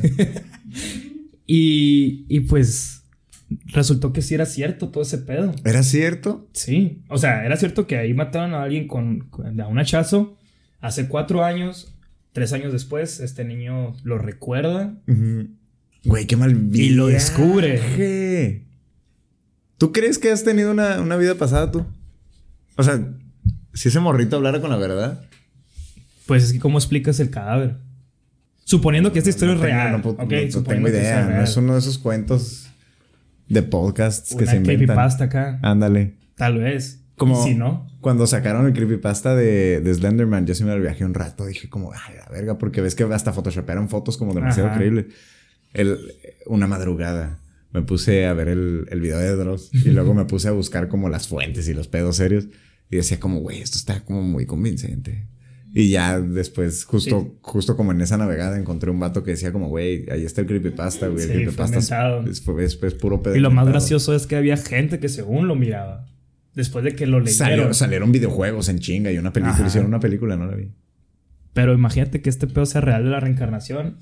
[1.46, 2.93] Y, y pues
[3.66, 5.54] resultó que sí era cierto todo ese pedo.
[5.64, 6.48] ¿Era cierto?
[6.52, 7.02] Sí.
[7.08, 10.36] O sea, era cierto que ahí mataron a alguien con, con- a un hachazo
[10.80, 11.90] hace cuatro años.
[12.32, 14.94] Tres años después, este niño lo recuerda.
[16.04, 17.72] Güey, qué mal Y lo descubre.
[17.74, 18.66] viaje.
[19.78, 21.86] ¿Tú crees que has tenido una, una vida pasada tú?
[22.76, 23.00] O sea,
[23.72, 25.22] si ese morrito hablara con la verdad.
[26.26, 27.76] Pues es que, ¿cómo explicas el cadáver?
[28.64, 29.92] Suponiendo que esta historia No es real.
[29.92, 31.22] No, pu- ok, no- no suponiendo tengo idea.
[31.22, 31.44] No real.
[31.44, 32.63] es uno de esos cuentos
[33.48, 34.76] de podcasts que Una se inventan.
[34.86, 35.58] creepypasta acá.
[35.62, 36.14] Ándale.
[36.36, 37.00] Tal vez.
[37.16, 37.86] Como si no.
[38.00, 41.46] cuando sacaron el creepypasta de, de Slenderman, yo sí me lo viajé un rato.
[41.46, 44.78] Dije como, ay, la verga, porque ves que hasta photoshopearon fotos como demasiado Ajá.
[44.78, 45.06] creíbles.
[45.72, 45.98] El,
[46.46, 47.38] una madrugada
[47.72, 50.88] me puse a ver el, el video de Dross y luego me puse a buscar
[50.88, 52.46] como las fuentes y los pedos serios.
[52.90, 55.26] Y decía como, güey, esto está como muy convincente.
[55.76, 59.68] Y ya después, justo, justo como en esa navegada, encontré un vato que decía como,
[59.68, 61.24] güey, ahí está el creepypasta, güey.
[61.24, 61.78] Sí, el creepypasta
[62.28, 63.34] es, puro pedo.
[63.34, 63.70] Y lo más inventado".
[63.72, 66.06] gracioso es que había gente que según lo miraba.
[66.54, 67.48] Después de que lo leyeron.
[67.48, 69.56] Salió- salieron videojuegos en chinga y una película.
[69.56, 69.66] Ajá.
[69.66, 70.70] Hicieron una película, no la vi.
[71.52, 73.96] Pero imagínate que este pedo sea real de la reencarnación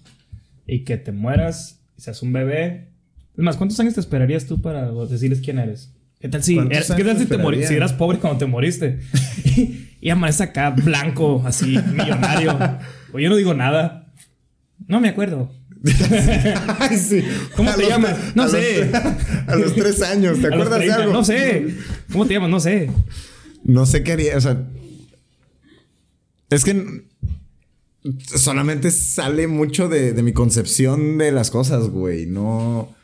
[0.67, 2.91] y que te mueras y seas un bebé.
[3.35, 5.95] Es más, ¿cuántos años te esperarías tú para decirles quién eres?
[6.23, 8.47] ¿Qué tal si, ¿Cuántos eras- ¿qué tal si, te mori- si eras pobre cuando te
[8.47, 9.01] moriste?
[9.45, 12.57] y, y amaneces acá blanco, así, millonario.
[13.13, 14.11] O yo no digo nada.
[14.87, 15.53] No me acuerdo.
[16.79, 17.25] Ay, sí.
[17.57, 18.17] ¿Cómo A te llamas?
[18.37, 18.89] No a sé.
[19.49, 21.13] a los tres años, ¿te acuerdas de 30, algo?
[21.13, 21.75] No sé.
[22.13, 22.51] ¿Cómo te llamas?
[22.51, 22.91] No sé.
[23.65, 24.63] No sé qué haría, o sea.
[26.51, 27.03] Es que
[28.35, 32.27] solamente sale mucho de, de mi concepción de las cosas, güey.
[32.27, 32.95] No.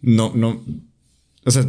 [0.00, 0.62] No, no.
[1.44, 1.66] O sea,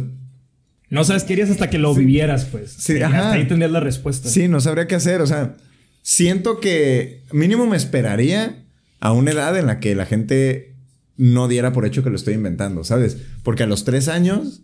[0.90, 2.72] No sabes qué harías hasta que lo vivieras, pues.
[2.72, 3.18] Sí, ajá.
[3.18, 4.28] Hasta ahí tendrías la respuesta.
[4.28, 5.20] sí, no sabría qué hacer.
[5.22, 5.56] O sea,
[6.02, 8.64] siento que mínimo me esperaría
[9.00, 10.74] a una edad en la que la gente
[11.16, 13.16] no diera por hecho que lo estoy inventando, ¿sabes?
[13.42, 14.62] Porque a los tres años,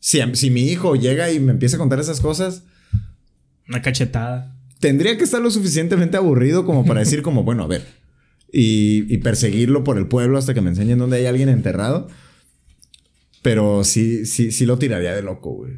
[0.00, 2.62] si, si mi hijo llega y me empieza a contar esas cosas,
[3.68, 4.56] Una cachetada.
[4.80, 7.84] tendría que estar lo suficientemente aburrido como para decir como, bueno, a ver,
[8.52, 12.08] y, y perseguirlo por el pueblo hasta que me enseñen dónde hay alguien enterrado.
[13.44, 15.74] Pero sí, sí, sí lo tiraría de loco, güey.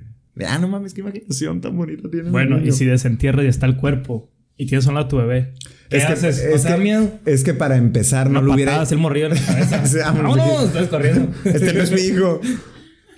[0.46, 2.30] Ah, no mames, qué imaginación tan bonita tiene.
[2.30, 5.52] Bueno, y si desentierras y está el cuerpo y tienes a tu bebé,
[5.90, 6.38] ¿qué es que, haces?
[6.38, 7.10] es ¿No te da que- miedo?
[7.26, 8.80] Es que para empezar no lo hubiera...
[8.80, 10.12] hacer morrillo en la cabeza.
[10.12, 11.32] Vámonos, estás corriendo.
[11.44, 12.40] Este no es mi hijo.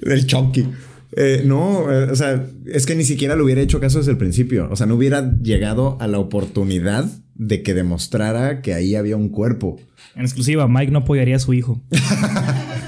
[0.01, 0.67] El Chucky.
[1.15, 4.19] Eh, no, eh, o sea, es que ni siquiera le hubiera hecho caso desde el
[4.19, 4.67] principio.
[4.71, 7.07] O sea, no hubiera llegado a la oportunidad
[7.39, 9.81] de que demostrara que ahí había un cuerpo.
[10.15, 11.81] En exclusiva, Mike no apoyaría a su hijo.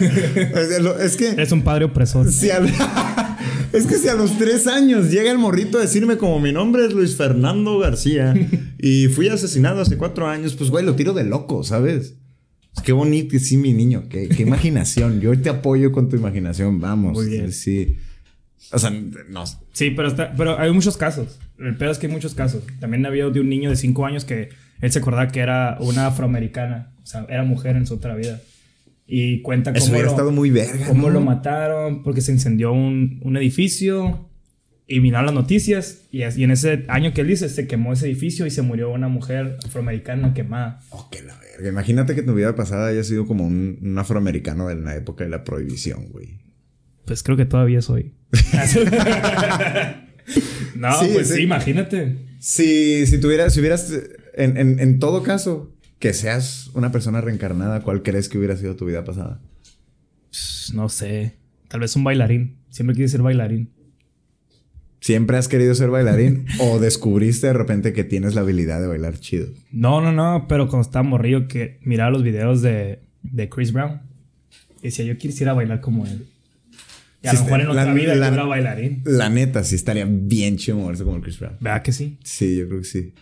[0.01, 1.35] Es que.
[1.43, 2.31] Es un padre opresor.
[2.31, 2.69] si al-
[3.73, 6.87] es que si a los tres años llega el morrito a decirme como mi nombre
[6.87, 8.35] es Luis Fernando García
[8.79, 12.15] y fui asesinado hace cuatro años, pues güey, lo tiro de loco, ¿sabes?
[12.85, 15.21] Qué bonito, sí, mi niño, qué, qué imaginación.
[15.21, 17.13] Yo te apoyo con tu imaginación, vamos.
[17.15, 17.53] Muy bien.
[17.53, 17.97] Sí.
[18.73, 19.45] O sea, no.
[19.73, 21.39] Sí, pero, está, pero hay muchos casos.
[21.59, 22.63] El peor es que hay muchos casos.
[22.79, 24.51] También había de un niño de 5 años que
[24.81, 26.93] él se acordaba que era una afroamericana.
[27.03, 28.41] O sea, era mujer en su otra vida.
[29.07, 30.87] Y cuenta Eso cómo, hubiera lo, estado muy verga.
[30.87, 31.15] cómo ¿no?
[31.15, 34.27] lo mataron porque se incendió un, un edificio.
[34.87, 36.03] Y miraron las noticias.
[36.11, 38.63] Y, es- y en ese año que él dice, se quemó ese edificio y se
[38.63, 40.81] murió una mujer afroamericana quemada.
[40.91, 41.69] Oh, qué la verga.
[41.69, 45.31] Imagínate que tu vida pasada haya sido como un, un afroamericano en la época de
[45.31, 46.39] la prohibición, güey.
[47.05, 48.13] Pues creo que todavía soy.
[50.77, 51.35] no, Sí, pues sí.
[51.37, 51.43] sí.
[51.43, 52.17] imagínate.
[52.39, 53.93] Si, si tuvieras, si hubieras,
[54.35, 58.77] en, en, en todo caso, que seas una persona reencarnada, ¿cuál crees que hubiera sido
[58.77, 59.41] tu vida pasada?
[60.73, 61.37] No sé.
[61.69, 62.57] Tal vez un bailarín.
[62.71, 63.71] Siempre quise ser bailarín.
[65.01, 69.19] ¿Siempre has querido ser bailarín o descubriste de repente que tienes la habilidad de bailar
[69.19, 69.49] chido?
[69.73, 70.47] No, no, no.
[70.49, 74.03] Pero cuando estaba morrillo que miraba los videos de, de Chris Brown.
[74.81, 76.27] Y decía, yo quisiera bailar como él.
[77.23, 79.03] Y a Sí, lo mejor en la- otra vida la- yo era bailarín.
[79.05, 81.57] La neta, sí estaría bien chido moverse como el Chris Brown.
[81.61, 82.19] ¿Verdad que sí?
[82.25, 83.15] Sí, yo creo que sí.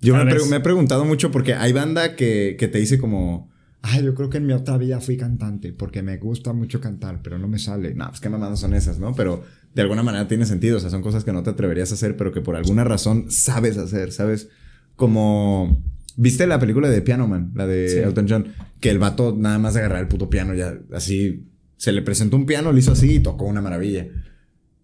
[0.00, 3.50] Yo me, he me preguntado mucho porque hay banda que, que te dice como...
[3.82, 7.20] Ay, yo creo que en mi otra vida fui cantante porque me gusta mucho cantar,
[7.22, 7.94] pero no me sale.
[7.94, 9.14] No, pues qué mamadas son esas, ¿no?
[9.14, 9.42] Pero
[9.74, 10.76] de alguna manera tiene sentido.
[10.76, 13.30] O sea, son cosas que no te atreverías a hacer, pero que por alguna razón
[13.30, 14.48] sabes hacer, ¿sabes?
[14.96, 15.82] Como...
[16.16, 17.52] ¿Viste la película de Piano Man?
[17.54, 17.98] La de Sí.
[17.98, 18.46] Elton John.
[18.80, 21.46] Que el vato nada más agarrar el puto piano ya así...
[21.80, 24.06] Se le presentó un piano, lo hizo así y tocó una maravilla.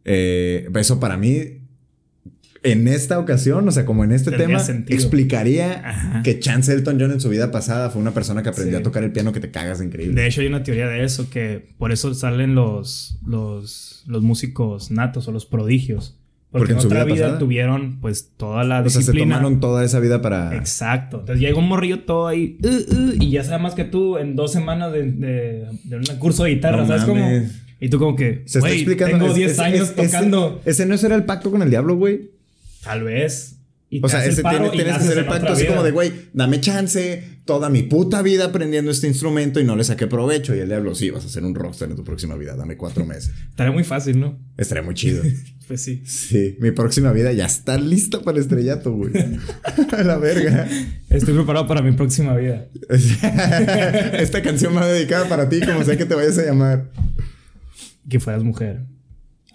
[0.06, 1.60] Eh, eso para mí
[2.62, 4.98] en esta ocasión, o sea, como en este tema, sentido.
[4.98, 6.22] explicaría Ajá.
[6.22, 8.80] que Chance Elton John en su vida pasada fue una persona que aprendió Sí.
[8.80, 10.18] a tocar el piano que te cagas increíble.
[10.20, 14.90] De hecho, hay una teoría de eso que por eso salen los, los, los músicos
[14.90, 16.18] natos o los prodigios.
[16.50, 19.34] Porque, Porque en en su otra vida tuvieron pues toda la o sea, se disciplina.
[19.36, 20.54] tomaron toda esa vida para...
[20.56, 21.20] Exacto.
[21.20, 24.36] Entonces llega un morrillo todo ahí uh, uh, y ya sabe más que tú en
[24.36, 27.28] dos semanas de, de, de un curso de guitarra, No ¿sabes cómo?
[27.80, 29.18] Y tú como que, Se está explicando.
[29.18, 30.62] tengo es- 10 es- años es- ese- tocando.
[30.64, 32.30] Ese, no será el pacto con el diablo, güey.
[32.82, 33.55] Tal vez.
[33.88, 35.72] Y O sea, ese tienes que hacer el pacto así vida.
[35.72, 39.84] como de, güey, dame chance toda mi puta vida aprendiendo este instrumento y no le
[39.84, 40.56] saqué provecho.
[40.56, 43.06] Y el diablo, sí, vas a ser un rockstar en tu próxima vida, dame cuatro
[43.06, 43.32] meses.
[43.48, 44.38] Estaría muy fácil, ¿no?
[44.56, 45.22] Estaría muy chido.
[45.66, 46.00] Pues sí.
[46.06, 49.12] Sí, mi próxima vida ya está lista para el estrellato, güey.
[50.04, 50.68] La verga.
[51.10, 52.68] Estoy preparado para mi próxima vida.
[54.16, 56.92] Esta canción va dedicada para ti, como sea que te vayas a llamar.
[58.08, 58.84] Que fueras mujer.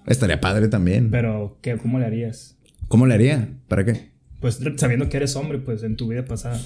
[0.05, 1.09] Estaría padre también.
[1.11, 2.57] Pero, ¿qué, ¿cómo le harías?
[2.89, 3.47] ¿Cómo le haría?
[3.69, 4.10] ¿Para qué?
[4.41, 6.59] Pues sabiendo que eres hombre, pues en tu vida pasada.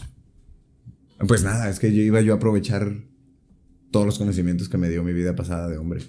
[1.27, 2.93] Pues nada, es que yo iba yo a aprovechar
[3.91, 6.01] todos los conocimientos que me dio mi vida pasada de hombre.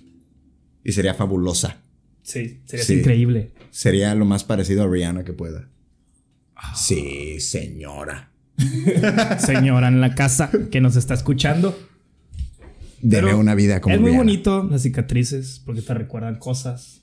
[0.85, 1.79] Y sería fabulosa.
[2.23, 2.95] Sí, sería Sí.
[2.95, 3.53] increíble.
[3.71, 5.69] Sería lo más parecido a Rihanna que pueda.
[6.75, 8.31] Sí, señora.
[9.39, 11.79] Señora en la casa que nos está escuchando.
[13.09, 14.25] Pero una vida como Es muy Rihanna.
[14.25, 17.03] bonito las cicatrices porque te recuerdan cosas.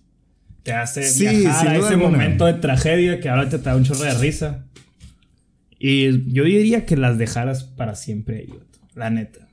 [0.64, 2.10] Te hace Sí, viajar a ese alguna.
[2.10, 4.66] momento de tragedia que ahora te da un chorro de risa.
[5.78, 8.54] Y yo diría que las dejaras para siempre ahí,
[8.96, 9.50] la neta.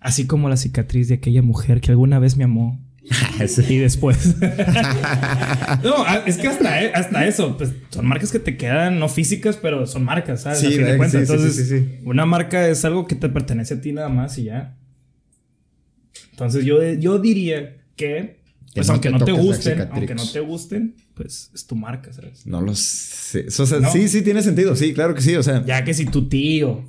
[0.00, 2.80] Así como la cicatriz de aquella mujer que alguna vez me amó.
[3.68, 4.34] Y después.
[5.84, 9.56] no, es que hasta, e- hasta eso, pues son marcas que te quedan no físicas,
[9.56, 10.58] pero son marcas, ¿sabes?
[10.58, 10.96] Sí, a fin de ¿verdad?
[10.98, 11.20] cuentas.
[11.20, 11.98] Sí, sí, Entonces, sí.
[12.04, 14.76] una marca es algo que te pertenece a ti nada más y ya.
[16.32, 18.40] Entonces yo, yo diría que,
[18.80, 22.12] pues no aunque te no te gusten, aunque no te gusten, pues es tu marca,
[22.12, 22.46] ¿sabes?
[22.46, 23.46] No lo sé.
[23.58, 23.92] O sea, ¿No?
[23.92, 24.76] sí, sí tiene sentido.
[24.76, 25.34] Sí, claro que sí.
[25.36, 26.84] O sea, Ya que si tu tío.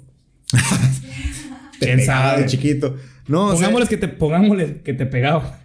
[1.80, 2.46] ¿Quién sabe?
[2.46, 2.96] chiquito.
[3.28, 5.60] No, o sea, Pongámosles que te, pongámosle que te pegaba.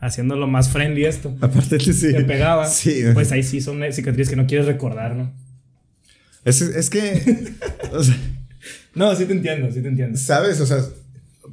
[0.00, 1.36] Haciéndolo más friendly esto.
[1.40, 2.12] aparte que sí.
[2.12, 2.66] Te pegaba.
[2.66, 3.02] Sí.
[3.14, 5.32] Pues ahí sí son cicatrices que no quieres recordar, ¿no?
[6.44, 7.52] Es, es que,
[7.92, 8.16] o sea,
[8.94, 10.18] No, sí te entiendo, sí te entiendo.
[10.18, 10.60] ¿sabes?
[10.60, 10.84] O sea,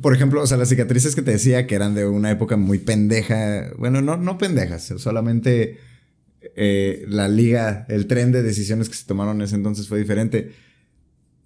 [0.01, 2.77] por ejemplo, o sea, las cicatrices que te decía que eran de una época muy
[2.79, 3.71] pendeja.
[3.77, 5.79] Bueno, no, no pendejas, solamente
[6.55, 10.51] eh, la liga, el tren de decisiones que se tomaron en ese entonces fue diferente.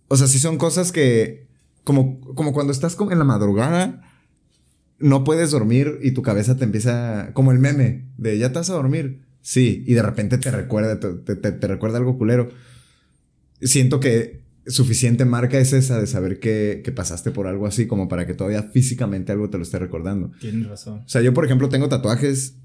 [0.08, 1.48] O sea, sí son cosas que,
[1.84, 4.02] como, como cuando estás en la madrugada,
[5.00, 8.70] no puedes dormir y tu cabeza te empieza, como el meme de ya te vas
[8.70, 9.22] a dormir.
[9.42, 12.50] Sí, y de repente te recuerda, te, te- te recuerda algo culero.
[13.62, 18.08] Siento que suficiente marca es esa de saber que, que pasaste por algo así como
[18.08, 20.32] para que todavía físicamente algo te lo esté recordando.
[20.40, 21.00] Tienes razón.
[21.06, 22.56] O sea, yo por ejemplo tengo tatuajes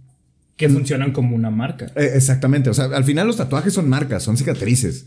[0.57, 1.87] Que funcionan como una marca.
[1.97, 2.71] eh, exactamente.
[2.71, 5.07] O sea, al final los tatuajes son marcas, son cicatrices.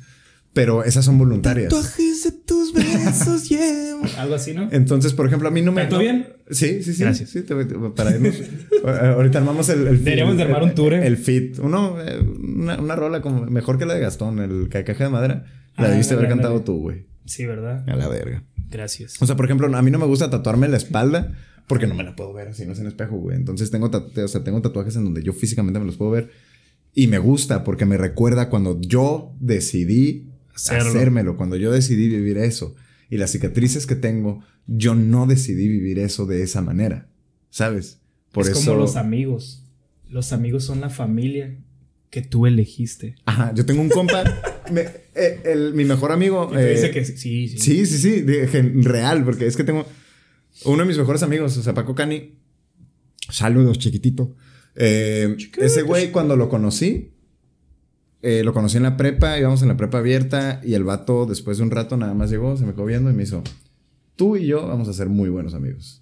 [0.53, 1.69] Pero esas son voluntarias.
[1.69, 2.31] de
[2.73, 4.01] tus besos llevo.
[4.17, 4.69] Algo así, ¿no?
[4.71, 5.81] Entonces, por ejemplo, a mí no me.
[5.81, 6.27] ¿Cantó no- bien?
[6.49, 7.03] Sí, sí, sí.
[7.03, 7.29] Gracias.
[7.29, 7.55] Sí, te-
[7.95, 8.35] para irnos.
[8.85, 9.87] Ahorita armamos el.
[9.87, 11.05] el Deberíamos de armar un tour, ¿eh?
[11.07, 11.59] El fit.
[11.59, 15.09] Uno, eh, una, una rola como mejor que la de Gastón, el ca- caja de
[15.09, 15.45] madera.
[15.77, 17.05] La Ah, debiste haber cantado tú, güey.
[17.25, 17.87] Sí, ¿verdad?
[17.89, 18.43] A la verga.
[18.69, 19.21] Gracias.
[19.21, 21.33] O sea, por ejemplo, a mí no me gusta tatuarme la espalda
[21.67, 23.37] porque no me la puedo ver así, no es en espejo, güey.
[23.37, 26.29] Entonces tengo, tatu- o sea, tengo tatuajes en donde yo físicamente me los puedo ver.
[26.93, 30.89] Y me gusta porque me recuerda cuando yo decidí Hacerlo.
[30.89, 32.75] hacérmelo, cuando yo decidí vivir eso.
[33.09, 37.09] Y las cicatrices que tengo, yo no decidí vivir eso de esa manera.
[37.49, 37.99] ¿Sabes?
[38.31, 38.65] Por es eso.
[38.71, 39.65] como los amigos.
[40.09, 41.57] Los amigos son la familia
[42.09, 43.15] que tú elegiste.
[43.25, 44.23] Ajá, yo tengo un compa.
[44.71, 46.57] me- eh, el- mi mejor amigo.
[46.57, 47.47] Eh, dice que sí, sí.
[47.49, 47.57] sí.
[47.57, 49.85] Sí, sí, sí, de- gen- real, porque es que tengo
[50.65, 52.35] uno de mis mejores amigos, o sea, Paco Cani.
[53.29, 54.35] Saludos, chiquitito.
[54.75, 57.11] Eh, ese güey, cuando lo conocí,
[58.21, 61.57] eh, lo conocí en la prepa, íbamos en la prepa abierta y el vato, después
[61.57, 63.43] de un rato, nada más llegó, se me quedó viendo y me hizo:
[64.15, 66.01] Tú y yo vamos a ser muy buenos amigos.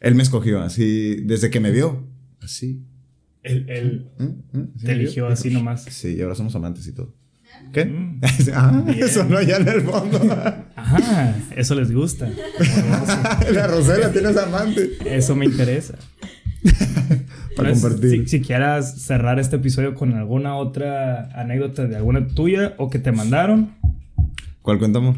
[0.00, 2.04] Él me escogió así, desde que me vio.
[2.40, 2.82] Así.
[3.42, 4.58] Él, él ¿Mm?
[4.58, 4.72] ¿Mm?
[4.76, 5.32] ¿Sí te eligió vio?
[5.32, 5.84] así nomás.
[5.84, 7.14] Sí, y ahora somos amantes y todo.
[7.72, 7.84] ¿Qué?
[7.84, 8.20] Mm.
[8.54, 9.02] ah, Bien.
[9.04, 10.20] eso no allá en el fondo.
[10.74, 12.28] Ajá, eso les gusta.
[13.52, 14.96] la Rosela tienes amante.
[15.04, 15.96] Eso me interesa.
[17.56, 18.28] Para Entonces, compartir.
[18.28, 22.98] Si, si quieras cerrar este episodio con alguna otra anécdota de alguna tuya o que
[22.98, 23.72] te mandaron.
[24.62, 25.16] ¿Cuál cuenta, amor?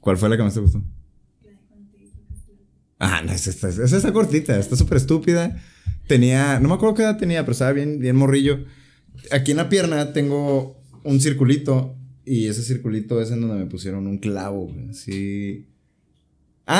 [0.00, 0.82] ¿Cuál fue la que más te gustó?
[2.98, 5.56] Ah, no, esa, esa- esa está cortita, está súper estúpida.
[6.06, 8.64] Tenía, no me acuerdo qué edad tenía, pero estaba bien, bien morrillo.
[9.30, 14.06] Aquí en la pierna tengo un circulito y ese circulito es en donde me pusieron
[14.06, 15.66] un clavo, así.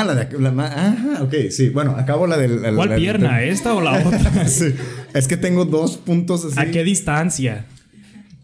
[0.01, 1.69] Ah, la de la ma- Ajá, ok, sí.
[1.71, 2.63] Bueno, acabo la del.
[2.63, 3.43] la- ¿Cuál la- pierna?
[3.43, 4.47] ¿Esta o la otra?
[4.49, 4.75] Sí.
[5.15, 6.59] Es que tengo dos puntos así.
[6.59, 7.67] ¿A qué distancia?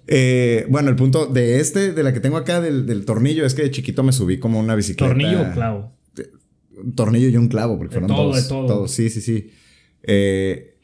[0.07, 3.55] Eh, bueno, el punto de este, de la que tengo acá, del, del tornillo, es
[3.55, 5.09] que de chiquito me subí como una bicicleta.
[5.13, 5.93] ¿Tornillo o clavo?
[6.83, 8.43] Un tornillo y un clavo, porque De fueron todo, dos.
[8.43, 8.67] de todo.
[8.67, 9.51] Todos, sí, sí, sí.
[10.03, 10.77] Eh,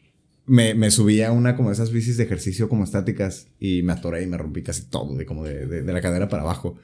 [0.47, 4.23] me, me subí a una como esas bicis de ejercicio como estáticas y me atoré
[4.23, 6.77] y me rompí casi todo, de como de, de- de la cadera para abajo.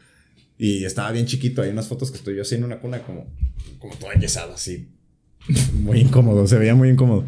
[0.62, 1.62] Y estaba bien chiquito.
[1.62, 3.26] Hay unas fotos que estoy yo así en una cuna como,
[3.78, 4.90] como todo enyesado, así.
[5.72, 7.24] Muy incómodo, se veía muy incómodo.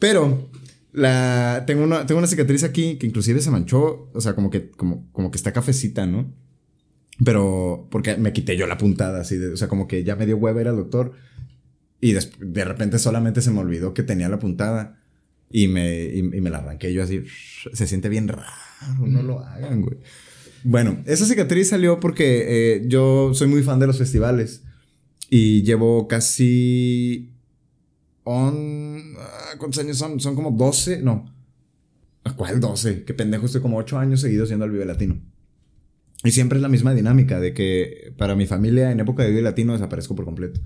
[0.00, 0.50] Pero
[0.92, 4.70] La, tengo, una, tengo una cicatriz aquí que inclusive se manchó, o sea, como que,
[4.72, 6.34] como, como que está cafecita, ¿no?
[7.24, 10.26] Pero, porque me quité yo la puntada, así, de, o sea, como que ya me
[10.26, 11.12] dio hueva ir al doctor.
[12.00, 15.00] Y de repente solamente se me olvidó que tenía la puntada.
[15.52, 17.22] Y me, y, me la arranqué yo así.
[17.72, 19.98] Se siente bien raro, no lo hagan, güey.
[20.64, 24.62] Bueno, esa cicatriz salió porque eh, yo soy muy fan de los festivales.
[25.28, 27.32] Y llevo casi
[28.24, 30.20] On, ah, ¿Cuántos años son?
[30.20, 31.02] Son como 12.
[31.02, 31.32] No.
[32.36, 33.04] ¿Cuál 12?
[33.04, 35.20] Qué pendejo, estoy como 8 años seguidos yendo al Vive Latino.
[36.22, 39.42] Y siempre es la misma dinámica de que para mi familia en época de Vive
[39.42, 40.60] Latino desaparezco por completo.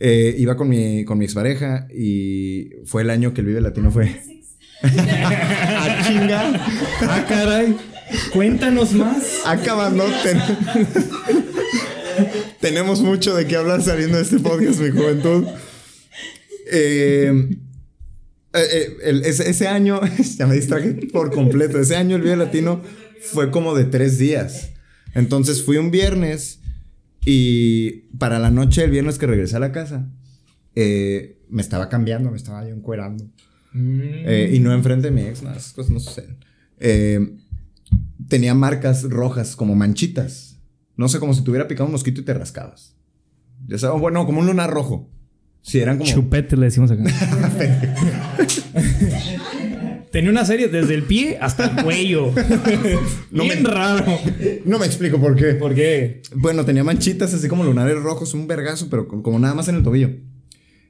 [0.00, 3.92] Eh, iba con mi, con mi expareja y fue el año que el Vive Latino
[3.92, 4.20] fue.
[4.82, 6.66] ¡Ah, chinga!
[7.02, 7.76] ¡Ah, caray!
[8.32, 9.40] Cuéntanos más.
[9.44, 10.04] Acabando.
[12.60, 15.46] Tenemos mucho de qué hablar saliendo de este podcast, mi juventud.
[16.70, 17.50] Eh,
[18.54, 20.00] eh, eh, ese, año,
[20.38, 21.78] ya me distraje por completo.
[21.78, 22.82] Ese año el Vive Latino
[23.20, 24.70] fue como de tres días.
[25.14, 26.60] Entonces fui un viernes
[27.24, 30.08] y para la noche del viernes que regresé a la casa,
[30.74, 33.24] me estaba cambiando, me estaba yo encuerando.
[33.74, 34.52] Mm.
[34.52, 36.36] y no enfrente de mi ex, nada, esas cosas no suceden.
[38.32, 40.58] Tenía marcas rojas, como manchitas.
[40.96, 42.96] No sé, como si tuviera picado un mosquito y te rascabas.
[43.66, 45.10] Ya bueno, como un lunar rojo.
[45.60, 46.10] Sí, eran como.
[46.10, 47.04] Chupete le decimos acá.
[50.10, 52.32] Tenía una serie desde el pie hasta el cuello.
[53.30, 54.18] no Bien raro.
[54.64, 55.52] No me explico por qué.
[55.52, 56.22] ¿Por qué?
[56.34, 59.82] Bueno, tenía manchitas así como lunares rojos, un vergazo, pero como nada más en el
[59.82, 60.08] tobillo.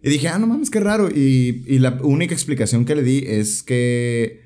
[0.00, 1.10] Y dije, ah, no mames, qué raro.
[1.10, 4.42] Y, y la única explicación que le di es que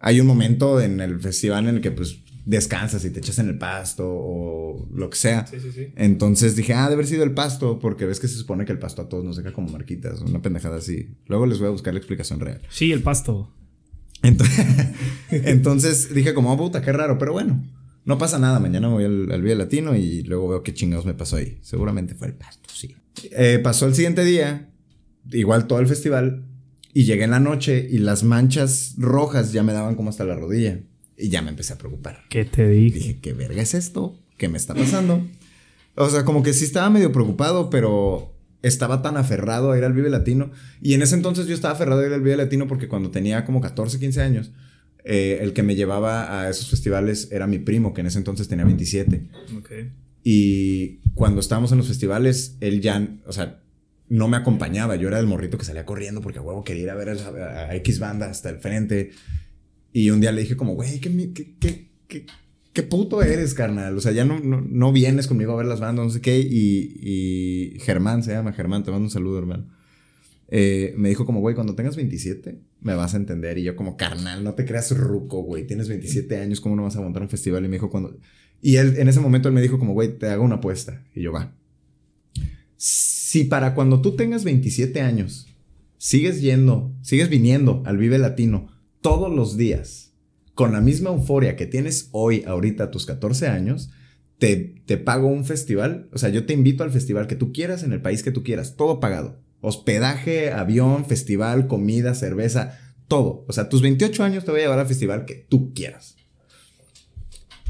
[0.00, 3.48] hay un momento en el festival en el que pues descansas y te echas en
[3.48, 5.46] el pasto o lo que sea.
[5.46, 5.92] Sí, sí, sí.
[5.96, 8.78] Entonces dije, ah, debe haber sido el pasto, porque ves que se supone que el
[8.78, 11.10] pasto a todos nos deja como marquitas, una pendejada así.
[11.26, 12.62] Luego les voy a buscar la explicación real.
[12.70, 13.52] Sí, el pasto.
[15.30, 17.62] Entonces, dije como, oh, puta, qué raro, pero bueno,
[18.06, 18.58] no pasa nada.
[18.60, 21.58] Mañana voy al, al Vía Latino y luego veo qué chingados me pasó ahí.
[21.60, 22.96] Seguramente fue el pasto, sí.
[23.32, 24.70] Eh, pasó el siguiente día,
[25.30, 26.46] igual todo el festival,
[26.94, 30.34] y llegué en la noche y las manchas rojas ya me daban como hasta la
[30.34, 30.80] rodilla.
[31.18, 32.24] Y ya me empecé a preocupar.
[32.28, 32.98] ¿Qué te dije?
[32.98, 34.18] Dije, ¿qué verga es esto?
[34.36, 35.26] ¿Qué me está pasando?
[35.96, 39.92] O sea, como que sí estaba medio preocupado, pero estaba tan aferrado a ir al
[39.92, 40.52] Vive Latino.
[40.80, 43.44] Y en ese entonces yo estaba aferrado a ir al Vive Latino porque cuando tenía
[43.44, 44.52] como 14, 15 años,
[45.04, 48.46] eh, el que me llevaba a esos festivales era mi primo, que en ese entonces
[48.46, 49.28] tenía 27.
[49.58, 49.92] Okay.
[50.22, 53.60] Y cuando estábamos en los festivales, él ya, o sea,
[54.08, 54.96] no me acompañaba.
[54.96, 57.74] Yo era el morrito que salía corriendo porque a huevo quería ir a ver a
[57.76, 59.10] X banda hasta el frente.
[59.92, 62.26] Y un día le dije como, güey, ¿qué, qué, qué,
[62.72, 63.96] qué, puto eres, carnal?
[63.96, 66.38] O sea, ya no, no, vienes conmigo a ver las bandas, no sé qué.
[66.38, 69.66] Y, y Germán se llama, Germán, te mando un saludo, hermano.
[70.50, 73.58] Eh, me dijo como, güey, cuando tengas 27 me vas a entender.
[73.58, 75.66] Y yo como, carnal, no te creas ruco, güey.
[75.66, 77.64] Tienes 27 años, ¿cómo no vas a montar un festival?
[77.64, 78.16] Y me dijo cuando...
[78.60, 81.04] Y él, en ese momento él me dijo como, güey, te hago una apuesta.
[81.14, 81.54] Y yo, va.
[82.76, 85.46] Si para cuando tú tengas 27 años
[85.96, 88.70] sigues yendo, sigues viniendo al Vive Latino
[89.08, 90.12] todos los días
[90.54, 93.90] con la misma euforia que tienes hoy, ahorita a tus 14 años,
[94.38, 96.10] te, te pago un festival.
[96.12, 98.42] O sea, yo te invito al festival que tú quieras en el país que tú
[98.42, 99.40] quieras, todo pagado.
[99.62, 102.78] Hospedaje, avión, festival, comida, cerveza,
[103.08, 103.46] todo.
[103.48, 106.16] O sea, tus 28 años te voy a llevar al festival que tú quieras.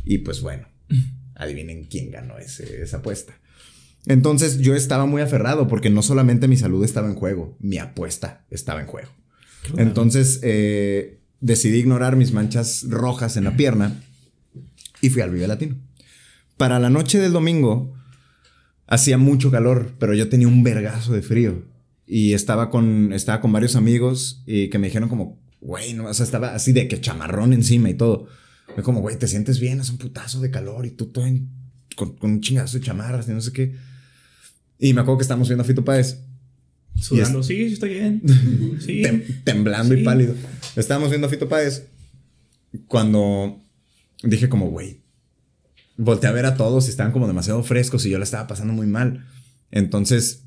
[0.04, 0.66] Y pues bueno,
[1.36, 3.38] adivinen quién ganó ese, esa apuesta.
[4.06, 8.44] Entonces yo estaba muy aferrado porque no solamente mi salud estaba en juego, mi apuesta
[8.50, 9.10] estaba en juego.
[9.76, 14.00] Entonces, eh, decidí ignorar mis manchas rojas en la pierna
[15.00, 15.76] y fui al Vive Latino.
[16.56, 17.94] Para la noche del domingo
[18.86, 21.64] hacía mucho calor, pero yo tenía un vergazo de frío
[22.06, 26.14] y estaba con, estaba con varios amigos y que me dijeron como, güey, no, o
[26.14, 28.26] sea, estaba así de que chamarrón encima y todo.
[28.76, 31.26] Me como, güey, te sientes bien, es un putazo de calor y tú todo
[31.96, 33.74] con, un chingazo de chamarras y no sé qué.
[34.78, 36.20] Y me acuerdo que estábamos viendo a Fito Páez.
[37.00, 38.22] Sudando, sí, estoy bien.
[38.80, 39.02] Sí.
[39.44, 40.34] temblando y pálido.
[40.76, 41.86] Estábamos viendo a Fito Páez
[42.86, 43.60] cuando
[44.22, 45.02] dije como, güey,
[45.96, 48.72] volteé a ver a todos y estaban como demasiado frescos y yo la estaba pasando
[48.72, 49.26] muy mal.
[49.70, 50.44] Entonces,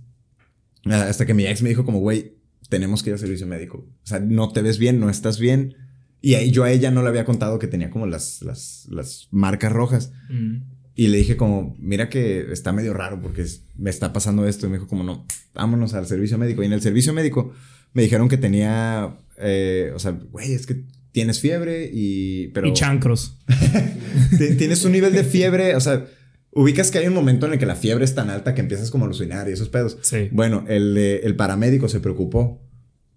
[0.86, 2.38] hasta que mi ex me dijo como, güey,
[2.70, 3.88] tenemos que ir al servicio médico.
[4.04, 5.76] O sea, no te ves bien, no estás bien.
[6.22, 9.72] Y yo a ella no le había contado que tenía como las, las, las marcas
[9.72, 10.12] rojas.
[10.30, 10.58] Mm.
[11.02, 13.44] Y le dije como, mira que está medio raro porque
[13.76, 14.68] me está pasando esto.
[14.68, 16.62] Y me dijo como, no, vámonos al servicio médico.
[16.62, 17.54] Y en el servicio médico
[17.94, 22.50] me dijeron que tenía, eh, o sea, güey, es que tienes fiebre y...
[22.50, 23.40] Pero, y chancros.
[24.60, 26.06] tienes un nivel de fiebre, o sea,
[26.52, 28.92] ubicas que hay un momento en el que la fiebre es tan alta que empiezas
[28.92, 29.98] como a alucinar y esos pedos.
[30.04, 30.30] Sí.
[30.32, 32.62] Bueno, el, el paramédico se preocupó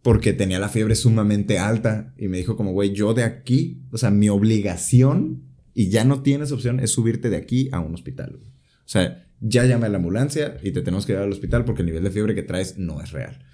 [0.01, 3.99] porque tenía la fiebre sumamente alta y me dijo como, güey, yo de aquí, o
[3.99, 8.41] sea, mi obligación y ya no tienes opción es subirte de aquí a un hospital.
[8.45, 11.83] O sea, ya llamé a la ambulancia y te tenemos que llevar al hospital porque
[11.83, 13.45] el nivel de fiebre que traes no es real.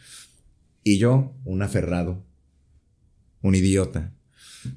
[0.84, 2.24] Y yo, un aferrado,
[3.42, 4.14] un idiota,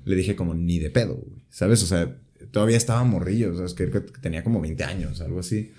[0.06, 1.26] le dije como ni de pedo.
[1.50, 1.84] ¿Sabes?
[1.84, 2.20] O sea,
[2.52, 5.72] todavía estaba morrillo, o sea, que tenía como 20 años, algo así.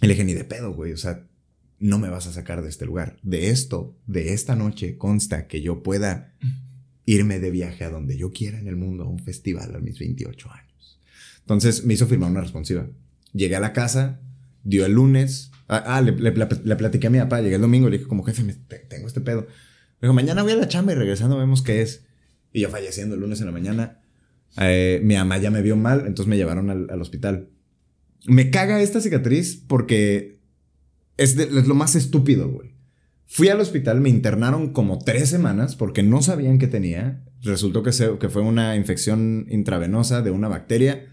[0.00, 0.92] Y le dije ni de pedo, güey.
[0.92, 1.26] O sea,
[1.78, 3.18] no me vas a sacar de este lugar.
[3.22, 6.34] De esto, de esta noche, consta que yo pueda
[7.06, 9.98] irme de viaje a donde yo quiera en el mundo, a un festival a mis
[9.98, 11.00] 28 años.
[11.40, 12.86] Entonces me hizo firmar una responsiva.
[13.32, 14.20] Llegué a la casa,
[14.64, 15.50] dio el lunes.
[15.68, 17.40] Ah, ah le, le, platiqué a mi papá.
[17.40, 18.42] Llegué el domingo, le dije, como jefe,
[18.88, 19.42] tengo este pedo.
[20.00, 22.04] Me dijo, mañana voy a la chamba y regresando vemos qué es.
[22.52, 24.00] Y yo falleciendo el lunes en la mañana.
[24.58, 27.50] Eh, mi mamá ya me vio mal, entonces me llevaron al, al hospital.
[28.26, 30.36] Me caga esta cicatriz porque
[31.16, 32.74] es, lo más estúpido, güey.
[33.26, 37.24] Fui al hospital, me internaron como tres semanas porque no sabían que tenía.
[37.42, 41.06] Resultó que, que fue una infección intravenosa de una bacteria.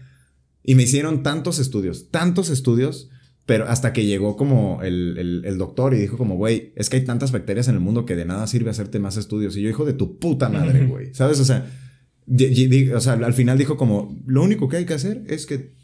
[0.62, 3.10] Y me hicieron tantos estudios, tantos estudios,
[3.46, 7.04] pero hasta que llegó como el, el doctor y dijo como, güey, es que hay
[7.04, 9.56] tantas bacterias en el mundo que de nada sirve hacerte más estudios.
[9.56, 11.12] Y yo, hijo de tu puta madre, güey.
[11.14, 11.40] ¿Sabes?
[11.40, 11.66] O sea,
[12.26, 15.74] o sea, al final dijo como, lo único que hay que hacer es que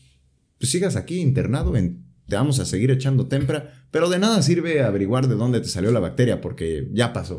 [0.61, 5.29] sigas aquí internado en te vamos a seguir echando tempra, pero de nada sirve averiguar
[5.29, 7.39] de dónde te salió la bacteria porque ya pasó.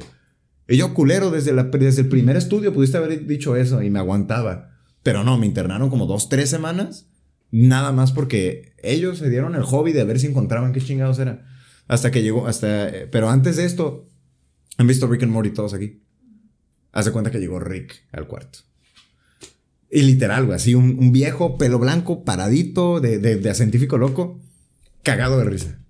[0.68, 4.72] Y yo culero, desde, desde el primer estudio pudiste haber dicho eso y me aguantaba.
[5.04, 7.08] Pero no, me internaron como dos, tres semanas,
[7.50, 11.46] nada más porque ellos se dieron el hobby de ver si encontraban qué chingados era.
[11.88, 12.90] Hasta que llegó, hasta...
[12.90, 14.08] Eh, pero antes de esto,
[14.78, 16.04] han visto Rick and Morty todos aquí.
[16.92, 18.60] Haz de cuenta que llegó Rick al cuarto.
[19.90, 24.40] Y literal, así un, viejo pelo blanco, paradito, de, de científico loco
[25.04, 25.81] cagado de risa.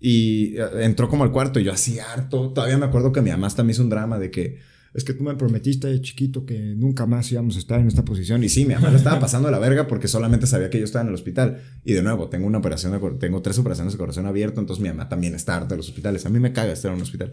[0.00, 2.52] Y eh, entró como al cuarto y yo así harto.
[2.52, 4.58] Todavía me acuerdo que mi mamá también hizo un drama de que
[4.94, 8.04] es que tú me prometiste de chiquito que nunca más íbamos a estar en esta
[8.04, 8.42] posición.
[8.42, 10.84] Y sí, mi mamá lo estaba pasando a la verga porque solamente sabía que yo
[10.84, 11.60] estaba en el hospital.
[11.84, 14.88] Y de nuevo, tengo una operación, de, tengo tres operaciones de corazón abierto, entonces mi
[14.88, 16.24] mamá también está harta de los hospitales.
[16.26, 17.32] A mí me caga estar en un hospital.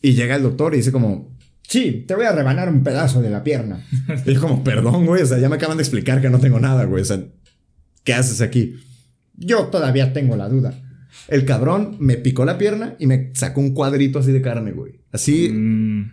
[0.00, 3.30] Y llega el doctor y dice como, sí, te voy a rebanar un pedazo de
[3.30, 3.84] la pierna.
[4.26, 6.60] y yo como, perdón, güey, o sea, ya me acaban de explicar que no tengo
[6.60, 7.02] nada, güey.
[7.02, 7.22] O sea,
[8.04, 8.76] ¿qué haces aquí?
[9.36, 10.87] Yo todavía tengo la duda.
[11.28, 15.00] El cabrón me picó la pierna y me sacó un cuadrito así de carne, güey.
[15.12, 15.50] Así.
[15.50, 16.12] Mm.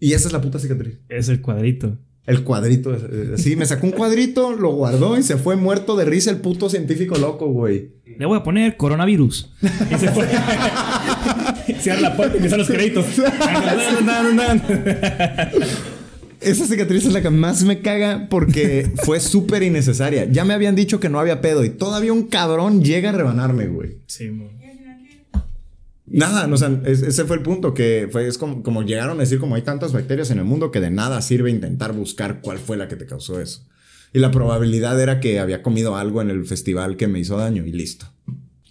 [0.00, 0.98] Y esa es la puta cicatriz.
[1.08, 1.98] Es el cuadrito.
[2.24, 6.04] El cuadrito, eh, así, me sacó un cuadrito, lo guardó y se fue muerto de
[6.04, 7.94] risa el puto científico loco, güey.
[8.16, 9.52] Le voy a poner coronavirus.
[9.60, 10.28] Y se fue.
[11.80, 13.06] Cierra la puerta y empiezan los créditos.
[16.42, 20.24] Esa cicatriz es la que más me caga porque fue súper innecesaria.
[20.24, 23.66] Ya me habían dicho que no había pedo y todavía un cabrón llega a rebanarme,
[23.66, 23.98] güey.
[24.06, 24.30] Sí,
[26.06, 29.38] Nada, o sea, ese fue el punto, que fue, es como, como llegaron a decir,
[29.38, 32.76] como hay tantas bacterias en el mundo que de nada sirve intentar buscar cuál fue
[32.76, 33.66] la que te causó eso.
[34.12, 37.64] Y la probabilidad era que había comido algo en el festival que me hizo daño
[37.64, 38.06] y listo.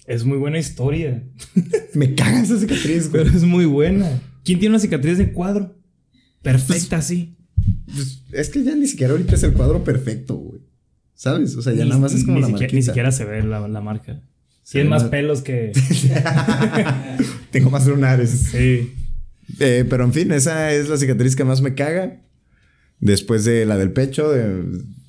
[0.05, 1.23] Es muy buena historia.
[1.95, 3.23] me caga esa cicatriz, güey.
[3.23, 4.21] Pero es muy buena.
[4.43, 5.75] ¿Quién tiene una cicatriz de cuadro?
[6.43, 7.35] Perfecta, pues, sí.
[7.93, 10.61] Pues, es que ya ni siquiera ahorita es el cuadro perfecto, güey.
[11.13, 11.55] ¿Sabes?
[11.55, 12.73] O sea, ya nada más es como la marquita.
[12.73, 14.21] Ni siquiera se ve la, la marca.
[14.69, 15.71] Tiene más pelos que.
[17.51, 18.29] Tengo más lunares.
[18.29, 18.93] Sí.
[19.59, 22.21] Eh, pero en fin, esa es la cicatriz que más me caga.
[22.99, 24.31] Después de la del pecho,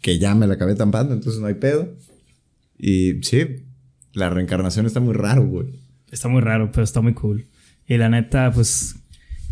[0.01, 1.95] que ya me la acabé tampando, entonces no hay pedo.
[2.79, 3.67] Y sí,
[4.13, 5.81] la reencarnación está muy raro, güey.
[6.11, 7.47] Está muy raro, pero está muy cool.
[7.87, 8.97] Y la neta, pues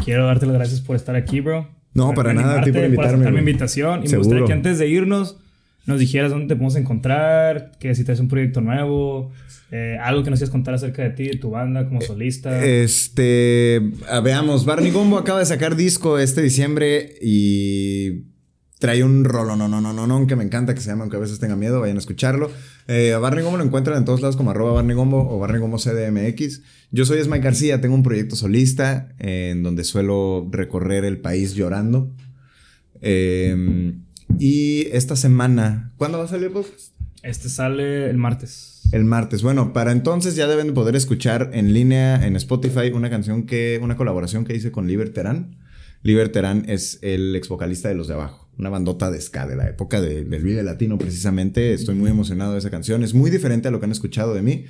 [0.05, 1.69] quiero darte las gracias por estar aquí, bro.
[1.93, 3.25] No, para nada, tipo invitarme.
[3.25, 4.05] Por mi invitación.
[4.05, 5.37] Y me gustaría que antes de irnos
[5.87, 9.33] nos dijeras dónde te podemos encontrar, que si traes un proyecto nuevo,
[9.73, 12.65] eh, algo que nos quieras contar acerca de ti, de tu banda como solista.
[12.65, 13.81] Este,
[14.23, 18.25] veamos, Barney Gombo acaba de sacar disco este diciembre y
[18.79, 21.17] trae un rolo, no, no, no, no, no, que me encanta, que se llama Aunque
[21.17, 22.51] a veces tenga miedo, vayan a escucharlo.
[22.93, 25.61] Eh, a Barney Gombo lo encuentran en todos lados como arroba Barney Gombo o Barney
[25.61, 26.63] Gombo CDMX.
[26.91, 32.13] Yo soy Esmay García, tengo un proyecto solista en donde suelo recorrer el país llorando.
[33.01, 34.03] Em,
[34.41, 36.93] y esta semana, ¿cuándo va a salir el podcast?
[37.23, 38.83] Este sale el martes.
[38.91, 39.43] El martes.
[39.43, 43.79] Bueno, para entonces ya deben de poder escuchar en línea en Spotify una canción que,
[43.81, 45.59] una colaboración que hice con Liberterán.
[46.03, 49.69] Liberterán es el ex vocalista de Los de Abajo una bandota de ska de la
[49.69, 51.73] época del Vive Latino precisamente.
[51.73, 53.03] Estoy muy emocionado de esa canción.
[53.03, 54.67] Es muy diferente a lo que han escuchado de mí,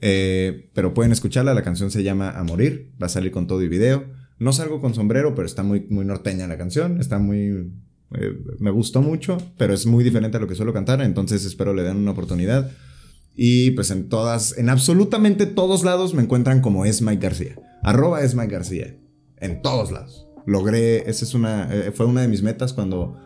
[0.00, 1.54] eh, pero pueden escucharla.
[1.54, 4.04] La canción se llama A Morir, va a salir con todo y video.
[4.38, 7.70] No salgo con sombrero, pero está muy, muy norteña la canción, está muy...
[8.16, 11.74] Eh, me gustó mucho, pero es muy diferente a lo que suelo cantar, entonces espero
[11.74, 12.70] le den una oportunidad.
[13.34, 17.56] Y pues en todas, en absolutamente todos lados me encuentran como es Mike García.
[17.82, 18.96] Arroba es Mike García
[19.38, 20.26] en todos lados.
[20.46, 23.16] Logré, esa es una, eh, fue una de mis metas cuando,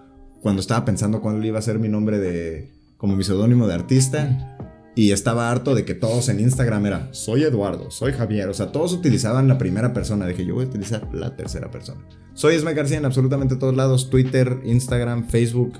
[0.40, 4.54] cuando estaba pensando cuál iba a ser mi nombre de, como mi seudónimo de artista.
[4.94, 8.48] Y estaba harto de que todos en Instagram era, soy Eduardo, soy Javier.
[8.48, 10.26] O sea, todos utilizaban la primera persona.
[10.26, 12.00] Dije, yo voy a utilizar la tercera persona.
[12.34, 14.10] Soy Esme García en absolutamente todos lados.
[14.10, 15.78] Twitter, Instagram, Facebook.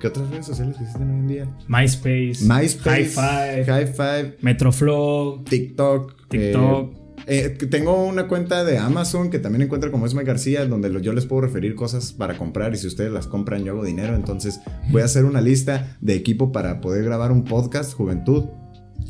[0.00, 1.56] ¿Qué otras redes sociales existen hoy en día?
[1.68, 2.38] MySpace.
[2.40, 2.82] MySpace.
[2.82, 3.64] High Five.
[3.66, 4.36] High Five.
[4.40, 5.44] Metroflow.
[5.44, 6.28] TikTok.
[6.28, 6.92] TikTok.
[6.92, 11.00] Eh, eh, tengo una cuenta de Amazon que también encuentro como Esme García, donde lo-
[11.00, 14.14] yo les puedo referir cosas para comprar y si ustedes las compran yo hago dinero.
[14.14, 14.60] Entonces
[14.90, 18.44] voy a hacer una lista de equipo para poder grabar un podcast, Juventud.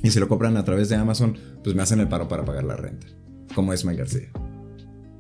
[0.03, 2.65] Y si lo compran a través de Amazon, pues me hacen el paro para pagar
[2.65, 3.07] la renta.
[3.55, 4.29] Como Esme García.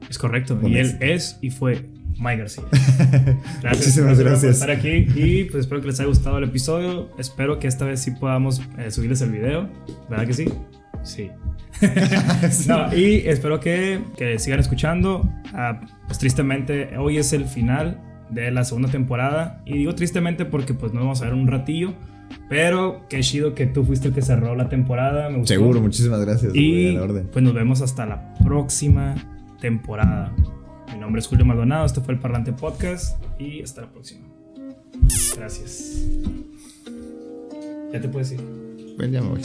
[0.09, 0.59] Es correcto.
[0.65, 1.89] Y él es y fue
[2.19, 2.65] Mike García.
[3.63, 4.55] Gracias, Muchísimas por gracias.
[4.55, 7.11] estar aquí y pues espero que les haya gustado el episodio.
[7.19, 9.69] Espero que esta vez sí podamos eh, subirles el video.
[10.11, 10.45] ¿Verdad que sí?
[11.03, 11.31] Sí.
[12.69, 15.29] No, y espero que, que sigan escuchando.
[15.53, 18.01] Ah, pues tristemente, hoy es el final
[18.31, 19.63] de la segunda temporada.
[19.67, 21.93] Y digo tristemente porque pues no vamos a ver un ratillo.
[22.49, 25.29] Pero qué chido que tú fuiste el que cerró la temporada.
[25.29, 25.55] Me gustó.
[25.55, 26.55] Seguro, muchísimas gracias.
[26.55, 27.29] Y la orden.
[27.33, 29.15] pues nos vemos hasta la próxima
[29.61, 30.33] temporada.
[30.93, 34.27] Mi nombre es Julio Maldonado, esto fue el Parlante Podcast y hasta la próxima.
[35.37, 36.05] Gracias.
[37.93, 38.62] Ya te puedes ir.
[39.03, 39.43] Pues ya me voy.